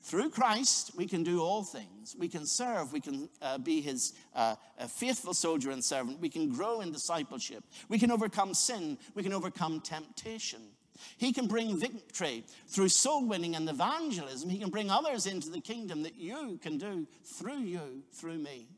Through 0.02 0.30
Christ, 0.30 0.92
we 0.96 1.06
can 1.06 1.24
do 1.24 1.42
all 1.42 1.64
things. 1.64 2.14
We 2.16 2.28
can 2.28 2.46
serve. 2.46 2.92
We 2.92 3.00
can 3.00 3.28
uh, 3.42 3.58
be 3.58 3.80
his 3.80 4.12
uh, 4.36 4.54
faithful 4.88 5.34
soldier 5.34 5.72
and 5.72 5.84
servant. 5.84 6.20
We 6.20 6.28
can 6.28 6.48
grow 6.48 6.80
in 6.80 6.92
discipleship. 6.92 7.64
We 7.88 7.98
can 7.98 8.12
overcome 8.12 8.54
sin. 8.54 8.98
We 9.16 9.24
can 9.24 9.32
overcome 9.32 9.80
temptation. 9.80 10.60
He 11.16 11.32
can 11.32 11.48
bring 11.48 11.76
victory 11.76 12.44
through 12.68 12.90
soul 12.90 13.26
winning 13.26 13.56
and 13.56 13.68
evangelism. 13.68 14.48
He 14.48 14.58
can 14.58 14.70
bring 14.70 14.90
others 14.90 15.26
into 15.26 15.50
the 15.50 15.60
kingdom 15.60 16.04
that 16.04 16.16
you 16.16 16.58
can 16.62 16.78
do 16.78 17.08
through 17.24 17.60
you, 17.60 18.02
through 18.12 18.38
me. 18.38 18.68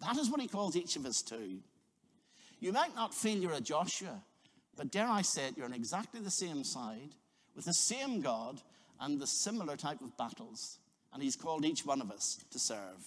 That 0.00 0.16
is 0.16 0.28
what 0.28 0.40
he 0.40 0.48
calls 0.48 0.76
each 0.76 0.96
of 0.96 1.06
us 1.06 1.22
to. 1.22 1.58
You 2.64 2.72
might 2.72 2.94
not 2.96 3.12
feel 3.12 3.36
you're 3.36 3.52
a 3.52 3.60
Joshua, 3.60 4.22
but 4.74 4.90
dare 4.90 5.06
I 5.06 5.20
say 5.20 5.48
it, 5.48 5.56
you're 5.58 5.66
on 5.66 5.74
exactly 5.74 6.20
the 6.20 6.30
same 6.30 6.64
side 6.64 7.10
with 7.54 7.66
the 7.66 7.74
same 7.74 8.22
God 8.22 8.62
and 8.98 9.20
the 9.20 9.26
similar 9.26 9.76
type 9.76 10.00
of 10.00 10.16
battles. 10.16 10.78
And 11.12 11.22
he's 11.22 11.36
called 11.36 11.66
each 11.66 11.84
one 11.84 12.00
of 12.00 12.10
us 12.10 12.42
to 12.52 12.58
serve. 12.58 13.04